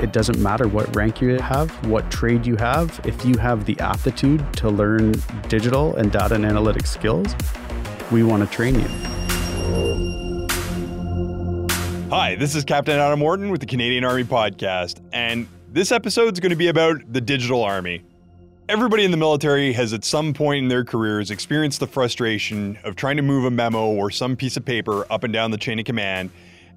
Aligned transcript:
It 0.00 0.12
doesn't 0.12 0.38
matter 0.38 0.66
what 0.66 0.96
rank 0.96 1.20
you 1.20 1.36
have, 1.40 1.70
what 1.86 2.10
trade 2.10 2.46
you 2.46 2.56
have. 2.56 2.98
If 3.04 3.22
you 3.22 3.36
have 3.36 3.66
the 3.66 3.78
aptitude 3.80 4.50
to 4.54 4.70
learn 4.70 5.12
digital 5.48 5.94
and 5.96 6.10
data 6.10 6.36
and 6.36 6.44
analytics 6.46 6.86
skills, 6.86 7.26
we 8.10 8.22
want 8.22 8.42
to 8.42 8.48
train 8.48 8.76
you. 8.76 8.88
Hi, 12.08 12.34
this 12.34 12.54
is 12.54 12.64
Captain 12.64 12.98
Adam 12.98 13.18
Morton 13.18 13.50
with 13.50 13.60
the 13.60 13.66
Canadian 13.66 14.02
Army 14.04 14.24
Podcast, 14.24 15.02
and 15.12 15.46
this 15.70 15.92
episode 15.92 16.32
is 16.32 16.40
going 16.40 16.48
to 16.48 16.56
be 16.56 16.68
about 16.68 17.12
the 17.12 17.20
digital 17.20 17.62
army. 17.62 18.02
Everybody 18.70 19.04
in 19.04 19.10
the 19.10 19.18
military 19.18 19.74
has 19.74 19.92
at 19.92 20.06
some 20.06 20.32
point 20.32 20.62
in 20.62 20.68
their 20.68 20.82
careers 20.82 21.30
experienced 21.30 21.78
the 21.78 21.86
frustration 21.86 22.78
of 22.84 22.96
trying 22.96 23.16
to 23.16 23.22
move 23.22 23.44
a 23.44 23.50
memo 23.50 23.88
or 23.88 24.10
some 24.10 24.34
piece 24.34 24.56
of 24.56 24.64
paper 24.64 25.04
up 25.12 25.24
and 25.24 25.32
down 25.34 25.50
the 25.50 25.58
chain 25.58 25.78
of 25.78 25.84
command 25.84 26.30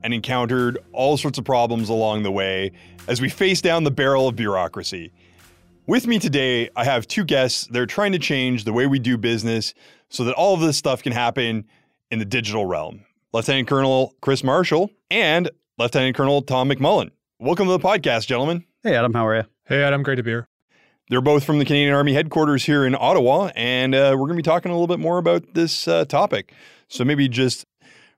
and 0.03 0.13
encountered 0.13 0.77
all 0.91 1.17
sorts 1.17 1.37
of 1.37 1.45
problems 1.45 1.89
along 1.89 2.23
the 2.23 2.31
way 2.31 2.71
as 3.07 3.19
we 3.19 3.29
face 3.29 3.61
down 3.61 3.83
the 3.83 3.91
barrel 3.91 4.27
of 4.27 4.35
bureaucracy. 4.35 5.11
With 5.85 6.07
me 6.07 6.19
today, 6.19 6.69
I 6.75 6.85
have 6.85 7.07
two 7.07 7.25
guests. 7.25 7.67
They're 7.67 7.85
trying 7.85 8.13
to 8.13 8.19
change 8.19 8.63
the 8.63 8.71
way 8.71 8.87
we 8.87 8.99
do 8.99 9.17
business 9.17 9.73
so 10.09 10.23
that 10.23 10.33
all 10.35 10.53
of 10.53 10.61
this 10.61 10.77
stuff 10.77 11.03
can 11.03 11.11
happen 11.11 11.65
in 12.09 12.19
the 12.19 12.25
digital 12.25 12.65
realm. 12.65 13.01
Lieutenant 13.33 13.67
Colonel 13.67 14.15
Chris 14.21 14.43
Marshall 14.43 14.91
and 15.11 15.49
Lieutenant 15.77 16.15
Colonel 16.15 16.41
Tom 16.41 16.69
McMullen. 16.69 17.11
Welcome 17.39 17.65
to 17.65 17.73
the 17.73 17.79
podcast, 17.79 18.27
gentlemen. 18.27 18.63
Hey, 18.83 18.95
Adam, 18.95 19.13
how 19.13 19.27
are 19.27 19.35
you? 19.35 19.43
Hey, 19.65 19.83
Adam, 19.83 20.03
great 20.03 20.15
to 20.15 20.23
be 20.23 20.31
here. 20.31 20.47
They're 21.09 21.19
both 21.19 21.43
from 21.43 21.59
the 21.59 21.65
Canadian 21.65 21.93
Army 21.93 22.13
headquarters 22.13 22.63
here 22.63 22.85
in 22.85 22.95
Ottawa, 22.95 23.51
and 23.55 23.93
uh, 23.93 24.11
we're 24.13 24.27
going 24.27 24.37
to 24.37 24.37
be 24.37 24.43
talking 24.43 24.71
a 24.71 24.75
little 24.75 24.87
bit 24.87 24.99
more 24.99 25.17
about 25.17 25.53
this 25.53 25.85
uh, 25.87 26.05
topic. 26.05 26.53
So 26.87 27.03
maybe 27.03 27.27
just 27.27 27.65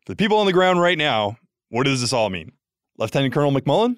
for 0.05 0.11
the 0.11 0.15
people 0.15 0.37
on 0.37 0.45
the 0.45 0.53
ground 0.53 0.79
right 0.79 0.97
now, 0.97 1.37
what 1.69 1.85
does 1.85 2.01
this 2.01 2.13
all 2.13 2.29
mean? 2.29 2.51
Lieutenant 2.99 3.33
Colonel 3.33 3.51
McMullen? 3.51 3.97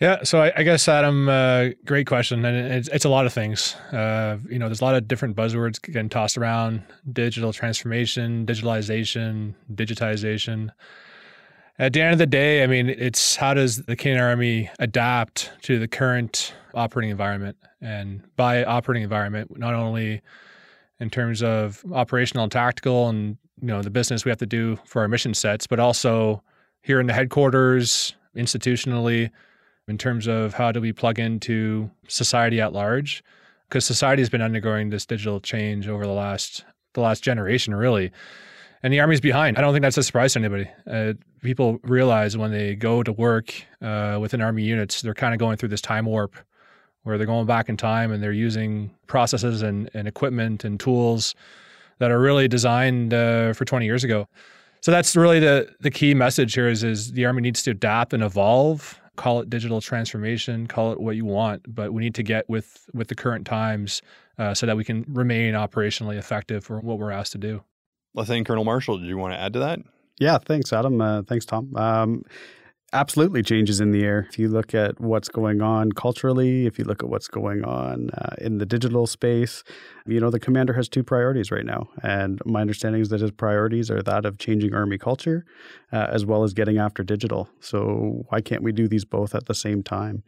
Yeah, 0.00 0.22
so 0.22 0.40
I, 0.42 0.52
I 0.54 0.62
guess 0.62 0.86
Adam, 0.86 1.28
uh, 1.28 1.70
great 1.84 2.06
question, 2.06 2.44
and 2.44 2.72
it's, 2.72 2.88
it's 2.88 3.04
a 3.04 3.08
lot 3.08 3.26
of 3.26 3.32
things. 3.32 3.74
Uh, 3.92 4.38
you 4.48 4.56
know, 4.56 4.66
there's 4.66 4.80
a 4.80 4.84
lot 4.84 4.94
of 4.94 5.08
different 5.08 5.34
buzzwords 5.34 5.82
getting 5.82 6.08
tossed 6.08 6.38
around: 6.38 6.84
digital 7.12 7.52
transformation, 7.52 8.46
digitalization, 8.46 9.54
digitization. 9.74 10.70
At 11.80 11.92
the 11.94 12.00
end 12.00 12.12
of 12.12 12.18
the 12.18 12.26
day, 12.26 12.62
I 12.62 12.68
mean, 12.68 12.88
it's 12.88 13.34
how 13.34 13.54
does 13.54 13.78
the 13.82 13.96
Canadian 13.96 14.22
Army 14.22 14.70
adapt 14.78 15.50
to 15.62 15.80
the 15.80 15.88
current 15.88 16.54
operating 16.74 17.10
environment? 17.10 17.56
And 17.80 18.22
by 18.36 18.64
operating 18.64 19.02
environment, 19.02 19.58
not 19.58 19.74
only 19.74 20.22
in 21.00 21.10
terms 21.10 21.42
of 21.42 21.84
operational 21.92 22.44
and 22.44 22.52
tactical 22.52 23.08
and 23.08 23.36
you 23.60 23.66
know 23.66 23.82
the 23.82 23.90
business 23.90 24.24
we 24.24 24.28
have 24.28 24.38
to 24.38 24.46
do 24.46 24.78
for 24.84 25.02
our 25.02 25.08
mission 25.08 25.34
sets, 25.34 25.66
but 25.66 25.80
also 25.80 26.40
here 26.82 27.00
in 27.00 27.08
the 27.08 27.12
headquarters, 27.12 28.14
institutionally, 28.36 29.30
in 29.88 29.98
terms 29.98 30.26
of 30.26 30.54
how 30.54 30.72
do 30.72 30.80
we 30.80 30.92
plug 30.92 31.18
into 31.18 31.90
society 32.08 32.60
at 32.60 32.72
large? 32.72 33.22
Because 33.68 33.84
society 33.84 34.22
has 34.22 34.30
been 34.30 34.42
undergoing 34.42 34.90
this 34.90 35.04
digital 35.06 35.40
change 35.40 35.88
over 35.88 36.06
the 36.06 36.12
last 36.12 36.64
the 36.94 37.00
last 37.00 37.22
generation, 37.22 37.74
really 37.74 38.12
and 38.82 38.92
the 38.92 39.00
army's 39.00 39.20
behind. 39.20 39.58
I 39.58 39.60
don't 39.60 39.72
think 39.72 39.82
that's 39.82 39.98
a 39.98 40.02
surprise 40.02 40.34
to 40.34 40.38
anybody. 40.40 40.70
Uh, 40.86 41.14
people 41.42 41.78
realize 41.82 42.36
when 42.36 42.52
they 42.52 42.74
go 42.74 43.02
to 43.02 43.12
work 43.12 43.52
uh, 43.82 44.18
within 44.20 44.40
army 44.40 44.62
units, 44.62 45.02
they're 45.02 45.14
kind 45.14 45.34
of 45.34 45.40
going 45.40 45.56
through 45.56 45.70
this 45.70 45.80
time 45.80 46.06
warp 46.06 46.36
where 47.02 47.16
they're 47.18 47.26
going 47.26 47.46
back 47.46 47.68
in 47.68 47.76
time 47.76 48.12
and 48.12 48.22
they're 48.22 48.32
using 48.32 48.90
processes 49.06 49.62
and, 49.62 49.90
and 49.94 50.06
equipment 50.06 50.64
and 50.64 50.78
tools 50.78 51.34
that 51.98 52.10
are 52.10 52.20
really 52.20 52.46
designed 52.46 53.14
uh, 53.14 53.52
for 53.52 53.64
20 53.64 53.84
years 53.86 54.04
ago. 54.04 54.28
So 54.80 54.92
that's 54.92 55.16
really 55.16 55.40
the 55.40 55.74
the 55.80 55.90
key 55.90 56.14
message 56.14 56.54
here 56.54 56.68
is 56.68 56.84
is 56.84 57.10
the 57.12 57.26
army 57.26 57.42
needs 57.42 57.64
to 57.64 57.72
adapt 57.72 58.12
and 58.12 58.22
evolve. 58.22 59.00
Call 59.18 59.40
it 59.40 59.50
digital 59.50 59.80
transformation, 59.80 60.68
call 60.68 60.92
it 60.92 61.00
what 61.00 61.16
you 61.16 61.24
want, 61.24 61.74
but 61.74 61.92
we 61.92 62.04
need 62.04 62.14
to 62.14 62.22
get 62.22 62.48
with 62.48 62.88
with 62.94 63.08
the 63.08 63.16
current 63.16 63.46
times 63.46 64.00
uh, 64.38 64.54
so 64.54 64.64
that 64.64 64.76
we 64.76 64.84
can 64.84 65.04
remain 65.08 65.54
operationally 65.54 66.16
effective 66.16 66.64
for 66.64 66.78
what 66.78 67.00
we're 67.00 67.10
asked 67.10 67.32
to 67.32 67.38
do. 67.38 67.64
Lieutenant 68.14 68.46
Colonel 68.46 68.64
Marshall, 68.64 68.98
did 68.98 69.08
you 69.08 69.18
want 69.18 69.34
to 69.34 69.38
add 69.38 69.52
to 69.54 69.58
that? 69.58 69.80
Yeah, 70.20 70.38
thanks, 70.38 70.72
Adam. 70.72 71.00
Uh, 71.00 71.22
thanks, 71.22 71.44
Tom. 71.44 71.74
Um, 71.76 72.24
absolutely 72.92 73.42
changes 73.42 73.80
in 73.80 73.90
the 73.90 74.02
air. 74.02 74.26
If 74.30 74.38
you 74.38 74.48
look 74.48 74.74
at 74.74 74.98
what's 75.00 75.28
going 75.28 75.60
on 75.60 75.92
culturally, 75.92 76.66
if 76.66 76.78
you 76.78 76.84
look 76.84 77.02
at 77.02 77.08
what's 77.08 77.28
going 77.28 77.64
on 77.64 78.10
uh, 78.10 78.34
in 78.38 78.58
the 78.58 78.66
digital 78.66 79.06
space, 79.06 79.62
you 80.06 80.20
know, 80.20 80.30
the 80.30 80.40
commander 80.40 80.72
has 80.72 80.88
two 80.88 81.02
priorities 81.02 81.50
right 81.50 81.66
now. 81.66 81.88
And 82.02 82.40
my 82.46 82.60
understanding 82.60 83.02
is 83.02 83.10
that 83.10 83.20
his 83.20 83.30
priorities 83.30 83.90
are 83.90 84.02
that 84.02 84.24
of 84.24 84.38
changing 84.38 84.74
Army 84.74 84.96
culture 84.96 85.44
uh, 85.92 86.06
as 86.10 86.24
well 86.24 86.44
as 86.44 86.54
getting 86.54 86.78
after 86.78 87.02
digital. 87.02 87.48
So 87.60 88.24
why 88.28 88.40
can't 88.40 88.62
we 88.62 88.72
do 88.72 88.88
these 88.88 89.04
both 89.04 89.34
at 89.34 89.46
the 89.46 89.54
same 89.54 89.82
time? 89.82 90.22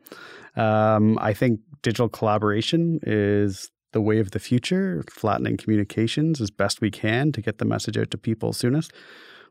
Um, 0.57 1.19
I 1.21 1.33
think 1.33 1.61
digital 1.83 2.09
collaboration 2.09 3.01
is 3.03 3.71
the 3.93 4.01
way 4.01 4.19
of 4.19 4.33
the 4.33 4.39
future, 4.39 5.03
flattening 5.11 5.57
communications 5.57 6.41
as 6.41 6.51
best 6.51 6.81
we 6.81 6.91
can 6.91 7.33
to 7.33 7.41
get 7.41 7.59
the 7.59 7.65
message 7.65 7.97
out 7.97 8.11
to 8.11 8.19
people 8.19 8.53
soonest. 8.53 8.93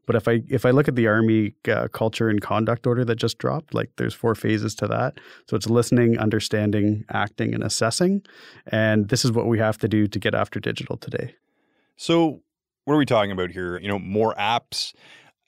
But 0.05 0.15
if 0.15 0.27
I 0.27 0.41
if 0.49 0.65
I 0.65 0.71
look 0.71 0.87
at 0.87 0.95
the 0.95 1.07
army 1.07 1.53
uh, 1.67 1.87
culture 1.89 2.29
and 2.29 2.41
conduct 2.41 2.87
order 2.87 3.05
that 3.05 3.15
just 3.15 3.37
dropped, 3.37 3.73
like 3.73 3.91
there's 3.97 4.13
four 4.13 4.35
phases 4.35 4.75
to 4.75 4.87
that. 4.87 5.19
So 5.47 5.55
it's 5.55 5.69
listening, 5.69 6.17
understanding, 6.17 7.05
acting, 7.11 7.53
and 7.53 7.63
assessing. 7.63 8.23
And 8.67 9.09
this 9.09 9.23
is 9.23 9.31
what 9.31 9.47
we 9.47 9.59
have 9.59 9.77
to 9.79 9.87
do 9.87 10.07
to 10.07 10.19
get 10.19 10.33
after 10.33 10.59
digital 10.59 10.97
today. 10.97 11.35
So 11.95 12.41
what 12.85 12.95
are 12.95 12.97
we 12.97 13.05
talking 13.05 13.31
about 13.31 13.51
here? 13.51 13.77
You 13.79 13.87
know, 13.87 13.99
more 13.99 14.33
apps. 14.35 14.93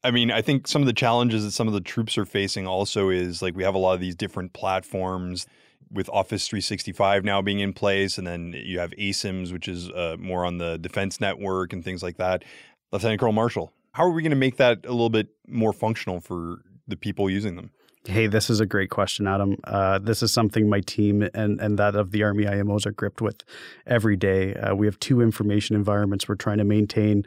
I 0.03 0.11
mean, 0.11 0.31
I 0.31 0.41
think 0.41 0.67
some 0.67 0.81
of 0.81 0.85
the 0.85 0.93
challenges 0.93 1.43
that 1.43 1.51
some 1.51 1.67
of 1.67 1.73
the 1.73 1.81
troops 1.81 2.17
are 2.17 2.25
facing 2.25 2.67
also 2.67 3.09
is 3.09 3.41
like 3.41 3.55
we 3.55 3.63
have 3.63 3.75
a 3.75 3.79
lot 3.79 3.93
of 3.93 3.99
these 3.99 4.15
different 4.15 4.53
platforms 4.53 5.47
with 5.91 6.09
Office 6.09 6.47
365 6.47 7.23
now 7.23 7.41
being 7.41 7.59
in 7.59 7.73
place, 7.73 8.17
and 8.17 8.25
then 8.25 8.53
you 8.55 8.79
have 8.79 8.91
ASIMS, 8.91 9.51
which 9.51 9.67
is 9.67 9.89
uh, 9.89 10.15
more 10.19 10.45
on 10.45 10.57
the 10.57 10.77
defense 10.77 11.19
network 11.19 11.73
and 11.73 11.83
things 11.83 12.01
like 12.01 12.17
that. 12.17 12.43
Lieutenant 12.91 13.19
Colonel 13.19 13.33
Marshall, 13.33 13.71
how 13.93 14.03
are 14.03 14.11
we 14.11 14.21
going 14.21 14.31
to 14.31 14.35
make 14.37 14.57
that 14.57 14.85
a 14.85 14.91
little 14.91 15.09
bit 15.09 15.29
more 15.47 15.73
functional 15.73 16.19
for 16.19 16.61
the 16.87 16.95
people 16.95 17.29
using 17.29 17.55
them? 17.55 17.71
Hey, 18.05 18.25
this 18.25 18.49
is 18.49 18.59
a 18.59 18.65
great 18.65 18.89
question, 18.89 19.27
Adam. 19.27 19.57
Uh, 19.63 19.99
this 19.99 20.23
is 20.23 20.33
something 20.33 20.67
my 20.67 20.79
team 20.79 21.21
and, 21.35 21.61
and 21.61 21.77
that 21.77 21.95
of 21.95 22.09
the 22.09 22.23
Army 22.23 22.45
IMOs 22.45 22.87
are 22.87 22.91
gripped 22.91 23.21
with 23.21 23.43
every 23.85 24.15
day. 24.15 24.55
Uh, 24.55 24.73
we 24.73 24.87
have 24.87 24.99
two 24.99 25.21
information 25.21 25.75
environments 25.75 26.27
we're 26.27 26.33
trying 26.33 26.57
to 26.57 26.63
maintain. 26.63 27.23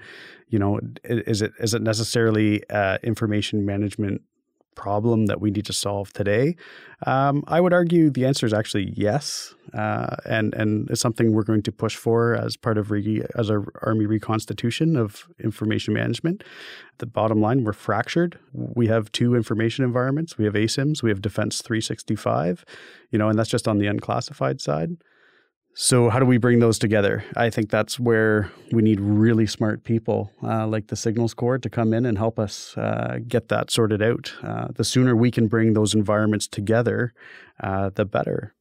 You 0.48 0.58
know, 0.58 0.80
is 1.04 1.42
it 1.42 1.52
is 1.60 1.74
it 1.74 1.82
necessarily 1.82 2.68
uh, 2.70 2.98
information 3.04 3.64
management 3.64 4.22
problem 4.74 5.26
that 5.26 5.40
we 5.40 5.50
need 5.50 5.66
to 5.66 5.72
solve 5.72 6.12
today? 6.12 6.56
Um, 7.06 7.44
I 7.46 7.60
would 7.60 7.72
argue 7.72 8.10
the 8.10 8.24
answer 8.24 8.46
is 8.46 8.52
actually 8.52 8.92
yes, 8.96 9.54
uh, 9.74 10.16
and 10.24 10.54
and 10.54 10.88
it's 10.90 11.00
something 11.00 11.32
we're 11.32 11.42
going 11.42 11.62
to 11.62 11.72
push 11.72 11.96
for 11.96 12.34
as 12.34 12.56
part 12.56 12.78
of 12.78 12.90
re, 12.90 13.22
as 13.36 13.50
our 13.50 13.64
army 13.82 14.06
reconstitution 14.06 14.96
of 14.96 15.28
information 15.42 15.94
management. 15.94 16.44
The 16.98 17.06
bottom 17.06 17.40
line, 17.40 17.64
we're 17.64 17.72
fractured. 17.72 18.38
We 18.52 18.86
have 18.86 19.10
two 19.12 19.34
information 19.34 19.84
environments. 19.84 20.38
We 20.38 20.44
have 20.44 20.54
ASIMS, 20.54 21.02
we 21.02 21.10
have 21.10 21.20
Defense 21.20 21.60
365, 21.60 22.64
you 23.10 23.18
know, 23.18 23.28
and 23.28 23.38
that's 23.38 23.50
just 23.50 23.68
on 23.68 23.78
the 23.78 23.86
unclassified 23.86 24.60
side. 24.60 24.96
So, 25.76 26.08
how 26.08 26.20
do 26.20 26.24
we 26.24 26.38
bring 26.38 26.60
those 26.60 26.78
together? 26.78 27.24
I 27.36 27.50
think 27.50 27.68
that's 27.68 27.98
where 27.98 28.52
we 28.70 28.80
need 28.80 29.00
really 29.00 29.46
smart 29.46 29.82
people 29.82 30.30
uh, 30.40 30.68
like 30.68 30.86
the 30.86 30.94
Signals 30.94 31.34
Corps 31.34 31.58
to 31.58 31.68
come 31.68 31.92
in 31.92 32.06
and 32.06 32.16
help 32.16 32.38
us 32.38 32.76
uh, 32.78 33.18
get 33.26 33.48
that 33.48 33.72
sorted 33.72 34.00
out. 34.00 34.32
Uh, 34.44 34.68
the 34.72 34.84
sooner 34.84 35.16
we 35.16 35.32
can 35.32 35.48
bring 35.48 35.72
those 35.72 35.92
environments 35.92 36.46
together, 36.46 37.12
uh, 37.60 37.90
the 37.92 38.04
better. 38.04 38.54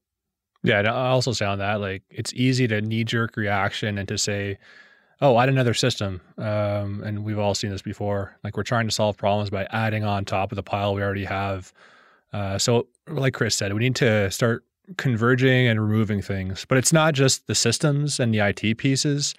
Yeah, 0.64 0.80
I 0.80 1.10
also 1.10 1.34
say 1.34 1.46
on 1.46 1.60
that, 1.60 1.82
like 1.82 2.02
it's 2.10 2.34
easy 2.34 2.68
to 2.68 2.82
knee 2.82 3.04
jerk 3.04 3.38
reaction 3.38 4.00
and 4.00 4.08
to 4.08 4.18
say, 4.18 4.58
"Oh, 5.22 5.40
add 5.40 5.50
another 5.50 5.76
system," 5.76 6.20
um, 6.40 7.04
and 7.04 7.24
we've 7.24 7.38
all 7.38 7.54
seen 7.54 7.70
this 7.70 7.84
before. 7.84 8.40
Like 8.44 8.58
we're 8.58 8.64
trying 8.64 8.88
to 8.88 8.94
solve 8.94 9.18
problems 9.18 9.52
by 9.52 9.68
adding 9.70 10.04
on 10.04 10.26
top 10.26 10.52
of 10.52 10.56
the 10.56 10.64
pile 10.64 10.96
we 10.96 11.04
already 11.04 11.26
have. 11.26 11.74
Uh, 12.32 12.58
so, 12.58 12.88
like 13.08 13.36
Chris 13.36 13.56
said, 13.56 13.72
we 13.72 13.82
need 13.82 13.98
to 13.98 14.32
start 14.32 14.64
converging 14.98 15.68
and 15.68 15.82
removing 15.82 16.22
things. 16.22 16.66
But 16.68 16.78
it's 16.78 16.94
not 16.94 17.14
just 17.14 17.48
the 17.48 17.56
systems 17.56 18.20
and 18.20 18.34
the 18.34 18.40
IT 18.40 18.78
pieces. 18.78 19.36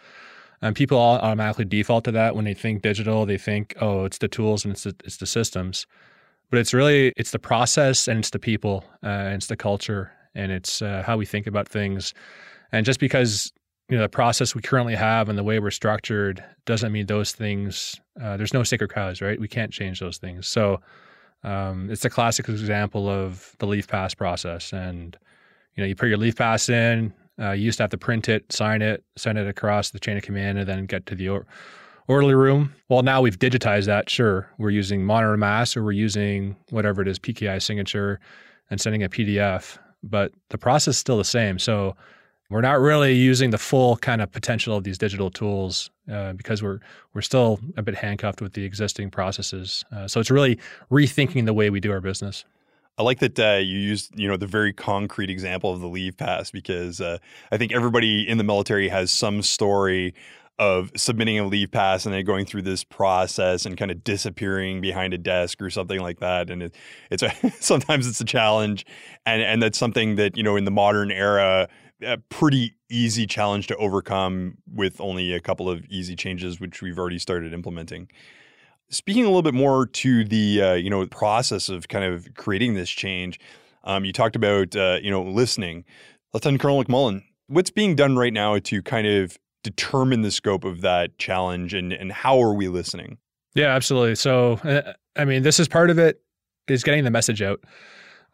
And 0.62 0.75
people 0.75 0.99
automatically 0.99 1.67
default 1.67 2.05
to 2.05 2.12
that 2.12 2.35
when 2.35 2.44
they 2.44 2.55
think 2.55 2.82
digital. 2.82 3.26
They 3.26 3.37
think, 3.37 3.75
oh, 3.81 4.05
it's 4.05 4.19
the 4.19 4.29
tools 4.29 4.64
and 4.64 4.73
it's 4.73 4.85
the, 4.85 4.96
it's 5.05 5.19
the 5.19 5.26
systems. 5.26 5.87
But 6.50 6.58
it's 6.58 6.73
really 6.73 7.12
it's 7.17 7.32
the 7.32 7.38
process 7.38 8.08
and 8.08 8.19
it's 8.19 8.31
the 8.31 8.38
people 8.38 8.85
uh, 9.02 9.06
and 9.06 9.35
it's 9.35 9.49
the 9.49 9.56
culture 9.56 10.12
and 10.35 10.50
it's 10.50 10.81
uh, 10.81 11.02
how 11.05 11.17
we 11.17 11.26
think 11.26 11.46
about 11.46 11.69
things. 11.69 12.14
And 12.73 12.87
just 12.87 13.00
because 13.00 13.52
you 13.88 13.96
know 13.96 14.02
the 14.02 14.08
process 14.08 14.55
we 14.55 14.62
currently 14.62 14.94
have 14.94 15.29
and 15.29 15.37
the 15.37 15.43
way 15.43 15.58
we're 15.58 15.70
structured 15.70 16.43
doesn't 16.64 16.93
mean 16.93 17.06
those 17.06 17.32
things. 17.32 18.00
Uh, 18.20 18.37
there's 18.37 18.55
no 18.55 18.62
sacred 18.62 18.93
cows, 18.93 19.20
right? 19.20 19.38
We 19.38 19.49
can't 19.49 19.73
change 19.73 20.00
those 20.00 20.17
things. 20.17 20.46
So 20.46 20.81
um, 21.43 21.91
it's 21.91 22.05
a 22.05 22.11
classic 22.11 22.49
example 22.49 23.08
of 23.08 23.55
the 23.58 23.67
leave 23.67 23.87
pass 23.87 24.14
process 24.14 24.73
and 24.73 25.19
you 25.76 25.82
know, 25.82 25.88
you 25.88 25.94
put 25.94 26.09
your 26.09 26.19
leave 26.19 26.37
pass 26.37 26.69
in. 26.69 27.12
Uh, 27.38 27.50
you 27.50 27.65
used 27.65 27.79
to 27.79 27.82
have 27.82 27.91
to 27.91 27.99
print 27.99 28.29
it, 28.29 28.50
sign 28.53 28.81
it, 28.81 29.03
send 29.17 29.38
it 29.38 29.49
across 29.49 29.91
the 29.91 29.99
chain 29.99 30.17
of 30.17 30.23
command, 30.23 30.59
and 30.59 30.69
then 30.69 30.87
get 30.87 31.05
to 31.06 31.15
the 31.15 31.29
or- 31.29 31.47
orderly 32.06 32.35
room. 32.35 32.73
Well, 32.88 33.03
now 33.03 33.21
we've 33.21 33.38
digitized 33.38 33.87
that. 33.87 34.09
Sure, 34.09 34.49
we're 34.59 34.71
using 34.71 35.05
monitor 35.05 35.37
mass 35.37 35.76
or 35.76 35.82
we're 35.82 35.93
using 35.93 36.56
whatever 36.71 37.03
it 37.03 37.09
is, 37.09 37.19
PKI 37.19 37.61
signature, 37.61 38.21
and 38.71 38.81
sending 38.81 39.03
a 39.03 39.09
PDF, 39.09 39.79
but 40.03 40.32
the 40.50 40.59
process 40.59 40.94
is 40.94 40.99
still 40.99 41.19
the 41.19 41.25
same. 41.25 41.59
So 41.59 41.97
we're 42.50 42.61
not 42.61 42.79
really 42.79 43.15
using 43.15 43.50
the 43.50 43.59
full 43.59 43.97
kind 43.97 44.20
of 44.20 44.31
potential 44.31 44.77
of 44.77 44.85
these 44.85 44.99
digital 44.99 45.31
tools 45.31 45.91
uh, 46.12 46.35
because 46.35 46.62
we're 46.62 46.79
we're 47.15 47.23
still 47.23 47.59
a 47.77 47.82
bit 47.82 47.94
handcuffed 47.94 48.41
with 48.41 48.53
the 48.53 48.65
existing 48.65 49.11
processes. 49.11 49.85
Uh, 49.91 50.06
so 50.06 50.20
it's 50.20 50.31
really 50.31 50.59
rethinking 50.91 51.47
the 51.47 51.55
way 51.55 51.70
we 51.70 51.81
do 51.81 51.91
our 51.91 52.00
business. 52.00 52.44
I 52.96 53.02
like 53.02 53.19
that 53.19 53.38
uh, 53.38 53.58
you 53.58 53.79
used, 53.79 54.19
you 54.19 54.29
know, 54.29 54.37
the 54.37 54.46
very 54.46 54.73
concrete 54.73 55.31
example 55.31 55.73
of 55.73 55.81
the 55.81 55.88
leave 55.88 56.17
pass 56.17 56.50
because 56.50 57.00
uh, 57.00 57.19
I 57.50 57.56
think 57.56 57.73
everybody 57.73 58.29
in 58.29 58.38
the 58.38 58.44
military 58.44 58.88
has 58.88 59.11
some 59.11 59.43
story 59.43 60.14
of 60.58 60.93
submitting 60.96 61.38
a 61.38 61.46
leave 61.46 61.73
pass 61.73 62.06
and 62.06 62.14
then 62.14 62.25
going 62.25 62.46
through 62.46 62.62
this 62.62 62.85
process 62.85 63.67
and 63.67 63.76
kind 63.76 63.91
of 63.91 64.05
disappearing 64.05 64.81
behind 64.81 65.12
a 65.12 65.19
desk 65.19 65.61
or 65.61 65.69
something 65.70 66.00
like 66.00 66.20
that. 66.20 66.50
And 66.50 66.62
it, 66.62 66.76
it's 67.11 67.23
a, 67.23 67.32
sometimes 67.61 68.06
it's 68.06 68.20
a 68.20 68.25
challenge, 68.25 68.87
and 69.26 69.43
and 69.43 69.61
that's 69.61 69.79
something 69.79 70.14
that 70.17 70.37
you 70.37 70.43
know 70.43 70.56
in 70.56 70.64
the 70.64 70.70
modern 70.70 71.11
era, 71.11 71.69
a 72.02 72.19
pretty 72.19 72.76
easy 72.88 73.26
challenge 73.26 73.67
to 73.69 73.76
overcome 73.76 74.58
with 74.73 75.00
only 75.00 75.32
a 75.32 75.41
couple 75.41 75.69
of 75.69 75.85
easy 75.87 76.14
changes, 76.14 76.61
which 76.61 76.82
we've 76.82 76.99
already 76.99 77.19
started 77.19 77.52
implementing. 77.52 78.08
Speaking 78.94 79.25
a 79.25 79.26
little 79.26 79.43
bit 79.43 79.55
more 79.55 79.87
to 79.87 80.25
the 80.25 80.62
uh, 80.62 80.73
you 80.75 80.88
know 80.88 81.05
process 81.06 81.69
of 81.69 81.88
kind 81.88 82.05
of 82.05 82.32
creating 82.35 82.75
this 82.75 82.88
change, 82.88 83.41
um, 83.82 84.05
you 84.05 84.12
talked 84.12 84.37
about 84.37 84.76
uh, 84.76 84.99
you 85.02 85.11
know 85.11 85.23
listening. 85.23 85.85
Lieutenant 86.32 86.61
Colonel 86.61 86.85
McMullen, 86.85 87.23
what's 87.49 87.70
being 87.70 87.94
done 87.94 88.17
right 88.17 88.32
now 88.32 88.58
to 88.58 88.82
kind 88.82 89.06
of 89.06 89.37
determine 89.62 90.23
the 90.23 90.31
scope 90.31 90.64
of 90.64 90.81
that 90.82 91.19
challenge 91.19 91.75
and, 91.75 91.93
and 91.93 92.12
how 92.12 92.41
are 92.41 92.55
we 92.55 92.69
listening? 92.69 93.19
Yeah, 93.55 93.75
absolutely. 93.75 94.14
So, 94.17 94.55
uh, 94.64 94.93
I 95.17 95.25
mean, 95.25 95.43
this 95.43 95.61
is 95.61 95.69
part 95.69 95.91
of 95.91 95.99
it 95.99 96.20
is 96.69 96.82
getting 96.82 97.05
the 97.05 97.11
message 97.11 97.41
out. 97.43 97.62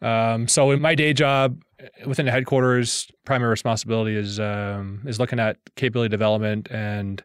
Um, 0.01 0.47
so, 0.47 0.71
in 0.71 0.81
my 0.81 0.95
day 0.95 1.13
job 1.13 1.61
within 2.05 2.25
the 2.25 2.31
headquarters, 2.31 3.09
primary 3.25 3.49
responsibility 3.49 4.15
is 4.15 4.39
um, 4.39 5.01
is 5.05 5.19
looking 5.19 5.39
at 5.39 5.57
capability 5.75 6.09
development 6.09 6.67
and 6.71 7.23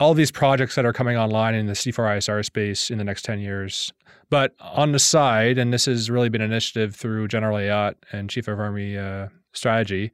all 0.00 0.14
these 0.14 0.30
projects 0.30 0.74
that 0.74 0.84
are 0.84 0.92
coming 0.92 1.16
online 1.16 1.54
in 1.54 1.66
the 1.66 1.74
C4ISR 1.74 2.44
space 2.44 2.90
in 2.90 2.98
the 2.98 3.04
next 3.04 3.22
10 3.22 3.38
years. 3.38 3.92
But 4.30 4.54
on 4.60 4.92
the 4.92 4.98
side, 4.98 5.58
and 5.58 5.72
this 5.72 5.84
has 5.84 6.10
really 6.10 6.28
been 6.28 6.40
an 6.40 6.50
initiative 6.50 6.96
through 6.96 7.28
General 7.28 7.58
Ayotte 7.58 7.96
and 8.12 8.30
Chief 8.30 8.48
of 8.48 8.58
Army 8.58 8.96
uh, 8.96 9.28
Strategy, 9.52 10.10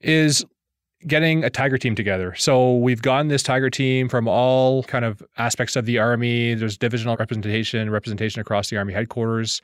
is 0.00 0.44
getting 1.06 1.44
a 1.44 1.50
tiger 1.50 1.78
team 1.78 1.94
together. 1.94 2.34
So 2.34 2.76
we've 2.76 3.02
gotten 3.02 3.28
this 3.28 3.42
tiger 3.42 3.70
team 3.70 4.08
from 4.08 4.28
all 4.28 4.82
kind 4.84 5.04
of 5.04 5.22
aspects 5.38 5.76
of 5.76 5.86
the 5.86 5.98
army. 5.98 6.54
There's 6.54 6.78
divisional 6.78 7.16
representation, 7.16 7.90
representation 7.90 8.40
across 8.40 8.70
the 8.70 8.76
army 8.76 8.92
headquarters 8.92 9.60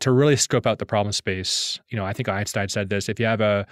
to 0.00 0.10
really 0.10 0.36
scope 0.36 0.66
out 0.66 0.78
the 0.78 0.86
problem 0.86 1.12
space. 1.12 1.78
You 1.88 1.96
know, 1.96 2.04
I 2.04 2.12
think 2.12 2.28
Einstein 2.28 2.68
said 2.68 2.88
this: 2.88 3.08
if 3.08 3.20
you 3.20 3.26
have 3.26 3.40
a 3.40 3.66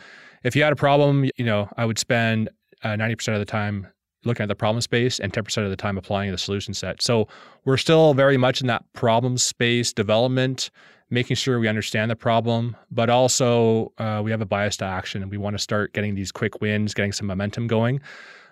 if 0.44 0.54
you 0.54 0.62
had 0.62 0.72
a 0.72 0.76
problem, 0.76 1.28
you 1.36 1.44
know, 1.44 1.68
I 1.76 1.84
would 1.84 1.98
spend 1.98 2.48
uh, 2.84 2.96
ninety 2.96 3.14
uh, 3.14 3.16
percent 3.16 3.34
of 3.34 3.40
the 3.40 3.50
time 3.50 3.88
looking 4.24 4.44
at 4.44 4.48
the 4.48 4.54
problem 4.54 4.80
space 4.80 5.18
and 5.18 5.32
10% 5.32 5.64
of 5.64 5.70
the 5.70 5.76
time 5.76 5.96
applying 5.96 6.30
the 6.30 6.38
solution 6.38 6.74
set. 6.74 7.00
So 7.02 7.28
we're 7.64 7.76
still 7.76 8.14
very 8.14 8.36
much 8.36 8.60
in 8.60 8.66
that 8.66 8.84
problem 8.92 9.38
space 9.38 9.92
development 9.92 10.70
making 11.10 11.34
sure 11.36 11.58
we 11.58 11.68
understand 11.68 12.10
the 12.10 12.16
problem, 12.16 12.76
but 12.90 13.10
also 13.10 13.92
uh, 13.98 14.20
we 14.24 14.30
have 14.30 14.40
a 14.40 14.46
bias 14.46 14.76
to 14.76 14.84
action 14.84 15.22
and 15.22 15.30
we 15.30 15.36
want 15.36 15.54
to 15.54 15.58
start 15.58 15.92
getting 15.92 16.14
these 16.14 16.30
quick 16.30 16.60
wins, 16.60 16.94
getting 16.94 17.12
some 17.12 17.26
momentum 17.26 17.66
going. 17.66 18.00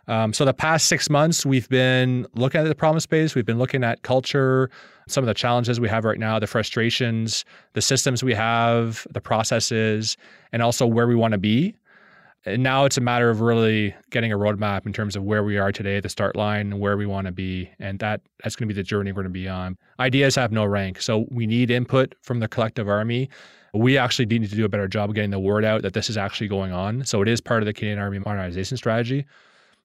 Um, 0.08 0.32
so 0.32 0.44
the 0.44 0.54
past 0.54 0.86
six 0.86 1.10
months, 1.10 1.44
we've 1.46 1.68
been 1.68 2.26
looking 2.34 2.60
at 2.60 2.66
the 2.66 2.74
problem 2.74 2.98
space. 2.98 3.34
We've 3.34 3.46
been 3.46 3.58
looking 3.58 3.84
at 3.84 4.02
culture, 4.02 4.70
some 5.06 5.22
of 5.22 5.28
the 5.28 5.34
challenges 5.34 5.78
we 5.78 5.88
have 5.88 6.04
right 6.04 6.18
now, 6.18 6.38
the 6.38 6.46
frustrations, 6.46 7.44
the 7.74 7.82
systems 7.82 8.24
we 8.24 8.34
have, 8.34 9.06
the 9.10 9.20
processes, 9.20 10.16
and 10.50 10.62
also 10.62 10.86
where 10.86 11.06
we 11.06 11.14
want 11.14 11.32
to 11.32 11.38
be. 11.38 11.74
And 12.46 12.62
now 12.62 12.84
it's 12.84 12.96
a 12.96 13.00
matter 13.00 13.30
of 13.30 13.40
really 13.40 13.94
getting 14.10 14.32
a 14.32 14.38
roadmap 14.38 14.86
in 14.86 14.92
terms 14.92 15.16
of 15.16 15.22
where 15.24 15.42
we 15.42 15.58
are 15.58 15.72
today, 15.72 16.00
the 16.00 16.08
start 16.08 16.36
line, 16.36 16.72
and 16.72 16.80
where 16.80 16.96
we 16.96 17.04
want 17.04 17.26
to 17.26 17.32
be. 17.32 17.70
And 17.78 17.98
that 17.98 18.20
that's 18.42 18.56
going 18.56 18.68
to 18.68 18.74
be 18.74 18.80
the 18.80 18.84
journey 18.84 19.12
we're 19.12 19.22
going 19.22 19.32
to 19.32 19.40
be 19.40 19.48
on. 19.48 19.76
Ideas 20.00 20.34
have 20.36 20.52
no 20.52 20.64
rank. 20.64 21.02
So 21.02 21.26
we 21.30 21.46
need 21.46 21.70
input 21.70 22.14
from 22.22 22.40
the 22.40 22.48
collective 22.48 22.88
army. 22.88 23.28
We 23.74 23.98
actually 23.98 24.26
need 24.26 24.48
to 24.48 24.56
do 24.56 24.64
a 24.64 24.68
better 24.68 24.88
job 24.88 25.10
of 25.10 25.14
getting 25.14 25.30
the 25.30 25.38
word 25.38 25.64
out 25.64 25.82
that 25.82 25.92
this 25.92 26.08
is 26.08 26.16
actually 26.16 26.48
going 26.48 26.72
on. 26.72 27.04
So 27.04 27.20
it 27.22 27.28
is 27.28 27.40
part 27.40 27.62
of 27.62 27.66
the 27.66 27.72
Canadian 27.72 27.98
Army 27.98 28.18
modernization 28.18 28.76
strategy. 28.76 29.26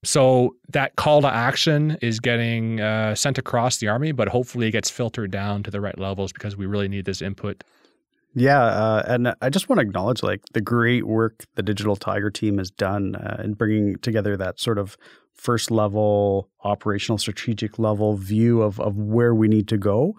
So 0.03 0.55
that 0.69 0.95
call 0.95 1.21
to 1.21 1.27
action 1.27 1.97
is 2.01 2.19
getting 2.19 2.81
uh, 2.81 3.15
sent 3.15 3.37
across 3.37 3.77
the 3.77 3.87
army, 3.87 4.11
but 4.11 4.27
hopefully 4.27 4.67
it 4.67 4.71
gets 4.71 4.89
filtered 4.89 5.31
down 5.31 5.63
to 5.63 5.71
the 5.71 5.79
right 5.79 5.97
levels 5.97 6.33
because 6.33 6.57
we 6.57 6.65
really 6.65 6.89
need 6.89 7.05
this 7.05 7.21
input 7.21 7.63
yeah, 8.35 8.63
uh, 8.63 9.03
and 9.07 9.35
I 9.41 9.49
just 9.49 9.69
want 9.69 9.79
to 9.79 9.85
acknowledge 9.85 10.23
like 10.23 10.41
the 10.53 10.61
great 10.61 11.05
work 11.05 11.45
the 11.55 11.63
Digital 11.63 11.95
Tiger 11.95 12.31
team 12.31 12.57
has 12.57 12.71
done 12.71 13.15
uh, 13.15 13.41
in 13.43 13.53
bringing 13.53 13.97
together 13.97 14.35
that 14.37 14.59
sort 14.59 14.77
of 14.77 14.97
first 15.33 15.71
level 15.71 16.49
operational 16.63 17.17
strategic 17.17 17.77
level 17.77 18.15
view 18.15 18.61
of 18.61 18.79
of 18.79 18.97
where 18.97 19.35
we 19.35 19.47
need 19.47 19.67
to 19.67 19.77
go. 19.77 20.15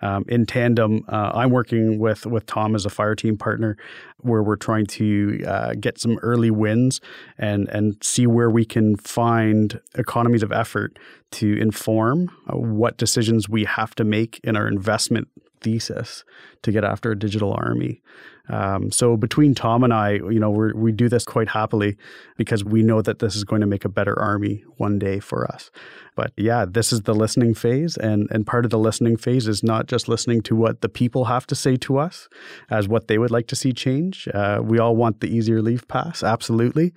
Um, 0.00 0.24
in 0.28 0.46
tandem, 0.46 1.04
uh, 1.08 1.32
I'm 1.34 1.50
working 1.50 1.98
with 1.98 2.24
with 2.24 2.46
Tom 2.46 2.74
as 2.74 2.86
a 2.86 2.90
fire 2.90 3.14
team 3.14 3.36
partner, 3.36 3.76
where 4.18 4.42
we're 4.42 4.56
trying 4.56 4.86
to 4.86 5.42
uh, 5.46 5.74
get 5.78 5.98
some 5.98 6.18
early 6.22 6.50
wins 6.50 7.00
and 7.36 7.68
and 7.68 7.96
see 8.02 8.26
where 8.26 8.50
we 8.50 8.64
can 8.64 8.96
find 8.96 9.80
economies 9.96 10.42
of 10.42 10.52
effort 10.52 10.98
to 11.32 11.58
inform 11.60 12.30
uh, 12.48 12.56
what 12.56 12.96
decisions 12.96 13.48
we 13.48 13.64
have 13.64 13.94
to 13.96 14.04
make 14.04 14.40
in 14.44 14.56
our 14.56 14.68
investment 14.68 15.28
thesis 15.60 16.24
to 16.62 16.72
get 16.72 16.84
after 16.84 17.12
a 17.12 17.18
digital 17.18 17.52
army. 17.52 18.02
Um, 18.50 18.90
so 18.90 19.16
between 19.16 19.54
Tom 19.54 19.84
and 19.84 19.92
I, 19.92 20.12
you 20.12 20.40
know, 20.40 20.50
we 20.50 20.72
we 20.72 20.92
do 20.92 21.08
this 21.08 21.24
quite 21.24 21.48
happily 21.48 21.96
because 22.36 22.64
we 22.64 22.82
know 22.82 23.02
that 23.02 23.18
this 23.18 23.36
is 23.36 23.44
going 23.44 23.60
to 23.60 23.66
make 23.66 23.84
a 23.84 23.88
better 23.88 24.18
army 24.18 24.64
one 24.76 24.98
day 24.98 25.20
for 25.20 25.46
us. 25.50 25.70
But 26.14 26.32
yeah, 26.36 26.64
this 26.64 26.92
is 26.92 27.02
the 27.02 27.14
listening 27.14 27.54
phase, 27.54 27.96
and 27.96 28.26
and 28.30 28.46
part 28.46 28.64
of 28.64 28.70
the 28.70 28.78
listening 28.78 29.16
phase 29.16 29.46
is 29.46 29.62
not 29.62 29.86
just 29.86 30.08
listening 30.08 30.40
to 30.42 30.56
what 30.56 30.80
the 30.80 30.88
people 30.88 31.26
have 31.26 31.46
to 31.48 31.54
say 31.54 31.76
to 31.76 31.98
us 31.98 32.28
as 32.70 32.88
what 32.88 33.08
they 33.08 33.18
would 33.18 33.30
like 33.30 33.46
to 33.48 33.56
see 33.56 33.72
change. 33.72 34.28
Uh, 34.34 34.60
we 34.62 34.78
all 34.78 34.96
want 34.96 35.20
the 35.20 35.28
easier 35.28 35.60
leave 35.60 35.86
pass, 35.86 36.22
absolutely, 36.22 36.92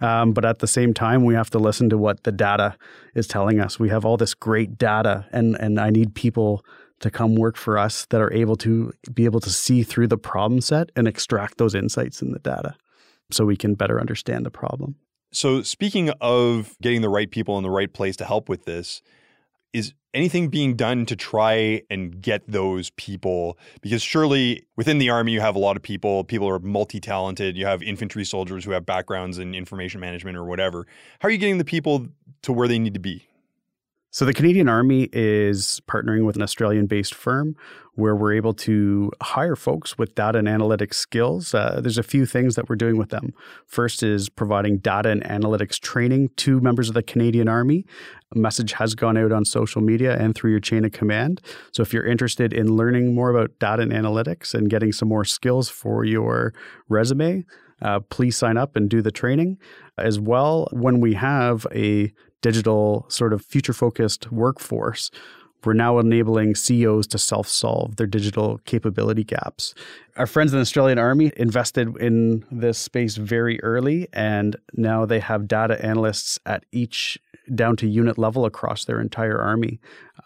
um, 0.00 0.32
but 0.32 0.44
at 0.44 0.58
the 0.58 0.66
same 0.66 0.92
time, 0.92 1.24
we 1.24 1.34
have 1.34 1.50
to 1.50 1.58
listen 1.58 1.88
to 1.88 1.96
what 1.96 2.24
the 2.24 2.32
data 2.32 2.76
is 3.14 3.26
telling 3.26 3.60
us. 3.60 3.78
We 3.78 3.88
have 3.90 4.04
all 4.04 4.16
this 4.16 4.34
great 4.34 4.76
data, 4.76 5.26
and 5.32 5.56
and 5.60 5.78
I 5.78 5.90
need 5.90 6.14
people 6.14 6.64
to 7.00 7.10
come 7.10 7.34
work 7.34 7.56
for 7.56 7.76
us 7.78 8.06
that 8.06 8.20
are 8.20 8.32
able 8.32 8.56
to 8.56 8.92
be 9.12 9.24
able 9.24 9.40
to 9.40 9.50
see 9.50 9.82
through 9.82 10.08
the 10.08 10.18
problem 10.18 10.60
set 10.60 10.90
and 10.96 11.06
extract 11.06 11.58
those 11.58 11.74
insights 11.74 12.22
in 12.22 12.32
the 12.32 12.38
data 12.38 12.74
so 13.30 13.44
we 13.44 13.56
can 13.56 13.74
better 13.74 14.00
understand 14.00 14.46
the 14.46 14.50
problem. 14.50 14.96
So, 15.32 15.62
speaking 15.62 16.10
of 16.20 16.76
getting 16.80 17.02
the 17.02 17.08
right 17.08 17.30
people 17.30 17.58
in 17.58 17.62
the 17.62 17.70
right 17.70 17.92
place 17.92 18.16
to 18.16 18.24
help 18.24 18.48
with 18.48 18.64
this, 18.64 19.02
is 19.72 19.92
anything 20.14 20.48
being 20.48 20.74
done 20.74 21.04
to 21.06 21.16
try 21.16 21.82
and 21.90 22.22
get 22.22 22.42
those 22.50 22.90
people? 22.90 23.58
Because 23.82 24.02
surely 24.02 24.66
within 24.76 24.98
the 24.98 25.10
army, 25.10 25.32
you 25.32 25.40
have 25.40 25.56
a 25.56 25.58
lot 25.58 25.76
of 25.76 25.82
people, 25.82 26.24
people 26.24 26.48
are 26.48 26.58
multi 26.60 27.00
talented. 27.00 27.56
You 27.56 27.66
have 27.66 27.82
infantry 27.82 28.24
soldiers 28.24 28.64
who 28.64 28.70
have 28.70 28.86
backgrounds 28.86 29.38
in 29.38 29.54
information 29.54 30.00
management 30.00 30.36
or 30.36 30.44
whatever. 30.44 30.86
How 31.20 31.28
are 31.28 31.30
you 31.30 31.38
getting 31.38 31.58
the 31.58 31.64
people 31.64 32.06
to 32.42 32.52
where 32.52 32.68
they 32.68 32.78
need 32.78 32.94
to 32.94 33.00
be? 33.00 33.28
So 34.10 34.24
the 34.24 34.32
Canadian 34.32 34.68
Army 34.68 35.08
is 35.12 35.80
partnering 35.86 36.24
with 36.24 36.36
an 36.36 36.42
Australian 36.42 36.86
based 36.86 37.14
firm 37.14 37.54
where 37.96 38.14
we're 38.14 38.34
able 38.34 38.54
to 38.54 39.10
hire 39.22 39.56
folks 39.56 39.98
with 39.98 40.14
data 40.14 40.38
and 40.38 40.48
analytics 40.48 40.94
skills. 40.94 41.54
Uh, 41.54 41.80
there's 41.82 41.98
a 41.98 42.02
few 42.02 42.24
things 42.24 42.54
that 42.54 42.68
we're 42.68 42.76
doing 42.76 42.96
with 42.96 43.10
them. 43.10 43.32
First 43.66 44.02
is 44.02 44.28
providing 44.28 44.78
data 44.78 45.10
and 45.10 45.24
analytics 45.24 45.78
training 45.78 46.30
to 46.36 46.60
members 46.60 46.88
of 46.88 46.94
the 46.94 47.02
Canadian 47.02 47.48
Army. 47.48 47.84
A 48.34 48.38
message 48.38 48.72
has 48.74 48.94
gone 48.94 49.16
out 49.16 49.32
on 49.32 49.44
social 49.44 49.80
media 49.80 50.16
and 50.16 50.34
through 50.34 50.50
your 50.50 50.60
chain 50.60 50.84
of 50.84 50.92
command. 50.92 51.40
So 51.72 51.82
if 51.82 51.92
you're 51.92 52.06
interested 52.06 52.52
in 52.52 52.76
learning 52.76 53.14
more 53.14 53.30
about 53.30 53.58
data 53.58 53.82
and 53.82 53.92
analytics 53.92 54.54
and 54.54 54.70
getting 54.70 54.92
some 54.92 55.08
more 55.08 55.24
skills 55.24 55.68
for 55.68 56.04
your 56.04 56.54
resume, 56.88 57.44
uh, 57.82 58.00
please 58.00 58.36
sign 58.36 58.56
up 58.56 58.76
and 58.76 58.88
do 58.88 59.02
the 59.02 59.10
training. 59.10 59.58
As 59.98 60.18
well, 60.18 60.68
when 60.72 61.00
we 61.00 61.14
have 61.14 61.66
a 61.74 62.12
digital 62.42 63.06
sort 63.08 63.32
of 63.32 63.44
future 63.44 63.72
focused 63.72 64.30
workforce, 64.30 65.10
we're 65.64 65.72
now 65.72 65.98
enabling 65.98 66.54
COs 66.54 67.08
to 67.08 67.18
self 67.18 67.48
solve 67.48 67.96
their 67.96 68.06
digital 68.06 68.58
capability 68.66 69.24
gaps. 69.24 69.74
Our 70.16 70.26
friends 70.26 70.52
in 70.52 70.58
the 70.58 70.62
Australian 70.62 70.98
Army 70.98 71.32
invested 71.36 71.96
in 71.96 72.44
this 72.52 72.78
space 72.78 73.16
very 73.16 73.60
early, 73.62 74.06
and 74.12 74.54
now 74.74 75.04
they 75.06 75.18
have 75.18 75.48
data 75.48 75.84
analysts 75.84 76.38
at 76.46 76.64
each 76.70 77.18
down 77.54 77.76
to 77.76 77.88
unit 77.88 78.16
level 78.16 78.44
across 78.44 78.84
their 78.84 79.00
entire 79.00 79.40
army. 79.40 79.80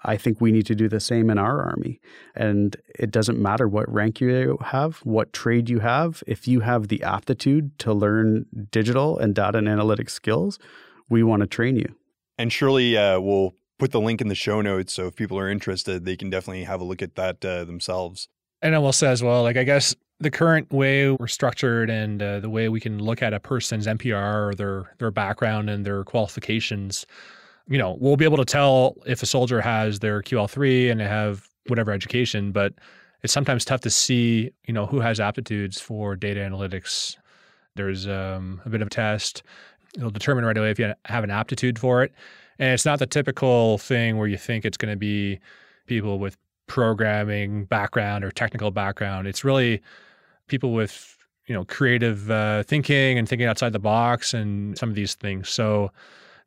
I 0.04 0.16
think 0.16 0.40
we 0.40 0.52
need 0.52 0.66
to 0.66 0.75
do 0.75 0.88
the 0.88 1.00
same 1.00 1.30
in 1.30 1.38
our 1.38 1.62
army. 1.62 2.00
And 2.35 2.76
it 2.99 3.11
doesn't 3.11 3.38
matter 3.38 3.69
what 3.69 3.92
rank 3.92 4.21
you 4.21 4.59
have, 4.62 4.99
what 4.99 5.33
trade 5.33 5.69
you 5.69 5.80
have, 5.80 6.23
if 6.26 6.49
you 6.49 6.61
have 6.61 6.88
the 6.88 7.02
aptitude 7.02 7.78
to 7.80 7.92
learn 7.92 8.47
digital 8.71 9.19
and 9.19 9.35
data 9.35 9.59
and 9.59 9.69
analytics 9.69 10.11
skills, 10.11 10.59
we 11.09 11.23
want 11.23 11.40
to 11.40 11.47
train 11.47 11.76
you. 11.76 11.95
And 12.38 12.52
surely 12.52 12.97
uh, 12.97 13.21
we'll 13.21 13.54
put 13.78 13.92
the 13.92 14.00
link 14.00 14.21
in 14.21 14.28
the 14.28 14.35
show 14.35 14.61
notes. 14.61 14.92
So 14.92 15.07
if 15.07 15.16
people 15.16 15.38
are 15.38 15.50
interested, 15.50 16.04
they 16.04 16.16
can 16.16 16.30
definitely 16.30 16.64
have 16.64 16.80
a 16.80 16.85
look 16.85 17.02
at 17.02 17.16
that 17.16 17.45
uh, 17.45 17.64
themselves. 17.64 18.28
And 18.62 18.75
I 18.75 18.78
will 18.78 18.92
say 18.92 19.09
as 19.09 19.23
well, 19.23 19.42
like, 19.42 19.57
I 19.57 19.64
guess 19.64 19.95
the 20.21 20.30
current 20.30 20.71
way 20.71 21.11
we're 21.11 21.26
structured 21.26 21.88
and 21.88 22.23
uh, 22.23 22.40
the 22.40 22.50
way 22.50 22.69
we 22.69 22.78
can 22.78 23.02
look 23.02 23.23
at 23.23 23.33
a 23.33 23.40
person's 23.40 23.87
MPR 23.87 24.49
or 24.49 24.54
their 24.54 24.95
their 24.99 25.11
background 25.11 25.71
and 25.71 25.85
their 25.85 26.04
qualifications, 26.04 27.07
you 27.70 27.78
know, 27.78 27.96
we'll 28.00 28.16
be 28.16 28.24
able 28.24 28.36
to 28.36 28.44
tell 28.44 28.96
if 29.06 29.22
a 29.22 29.26
soldier 29.26 29.60
has 29.60 30.00
their 30.00 30.22
QL3 30.22 30.90
and 30.90 31.00
they 31.00 31.06
have 31.06 31.48
whatever 31.68 31.92
education, 31.92 32.50
but 32.50 32.74
it's 33.22 33.32
sometimes 33.32 33.64
tough 33.64 33.80
to 33.82 33.90
see, 33.90 34.50
you 34.66 34.74
know, 34.74 34.86
who 34.86 34.98
has 34.98 35.20
aptitudes 35.20 35.80
for 35.80 36.16
data 36.16 36.40
analytics. 36.40 37.16
There's 37.76 38.08
um, 38.08 38.60
a 38.64 38.70
bit 38.70 38.82
of 38.82 38.88
a 38.88 38.90
test. 38.90 39.44
It'll 39.96 40.10
determine 40.10 40.44
right 40.44 40.56
away 40.56 40.72
if 40.72 40.80
you 40.80 40.92
have 41.04 41.22
an 41.22 41.30
aptitude 41.30 41.78
for 41.78 42.02
it. 42.02 42.12
And 42.58 42.74
it's 42.74 42.84
not 42.84 42.98
the 42.98 43.06
typical 43.06 43.78
thing 43.78 44.18
where 44.18 44.26
you 44.26 44.36
think 44.36 44.64
it's 44.64 44.76
going 44.76 44.92
to 44.92 44.98
be 44.98 45.38
people 45.86 46.18
with 46.18 46.36
programming 46.66 47.66
background 47.66 48.24
or 48.24 48.32
technical 48.32 48.72
background. 48.72 49.28
It's 49.28 49.44
really 49.44 49.80
people 50.48 50.72
with 50.72 51.16
you 51.46 51.54
know 51.54 51.64
creative 51.64 52.30
uh, 52.30 52.64
thinking 52.64 53.16
and 53.16 53.28
thinking 53.28 53.46
outside 53.46 53.72
the 53.72 53.78
box 53.78 54.34
and 54.34 54.76
some 54.76 54.88
of 54.88 54.96
these 54.96 55.14
things. 55.14 55.48
So 55.48 55.92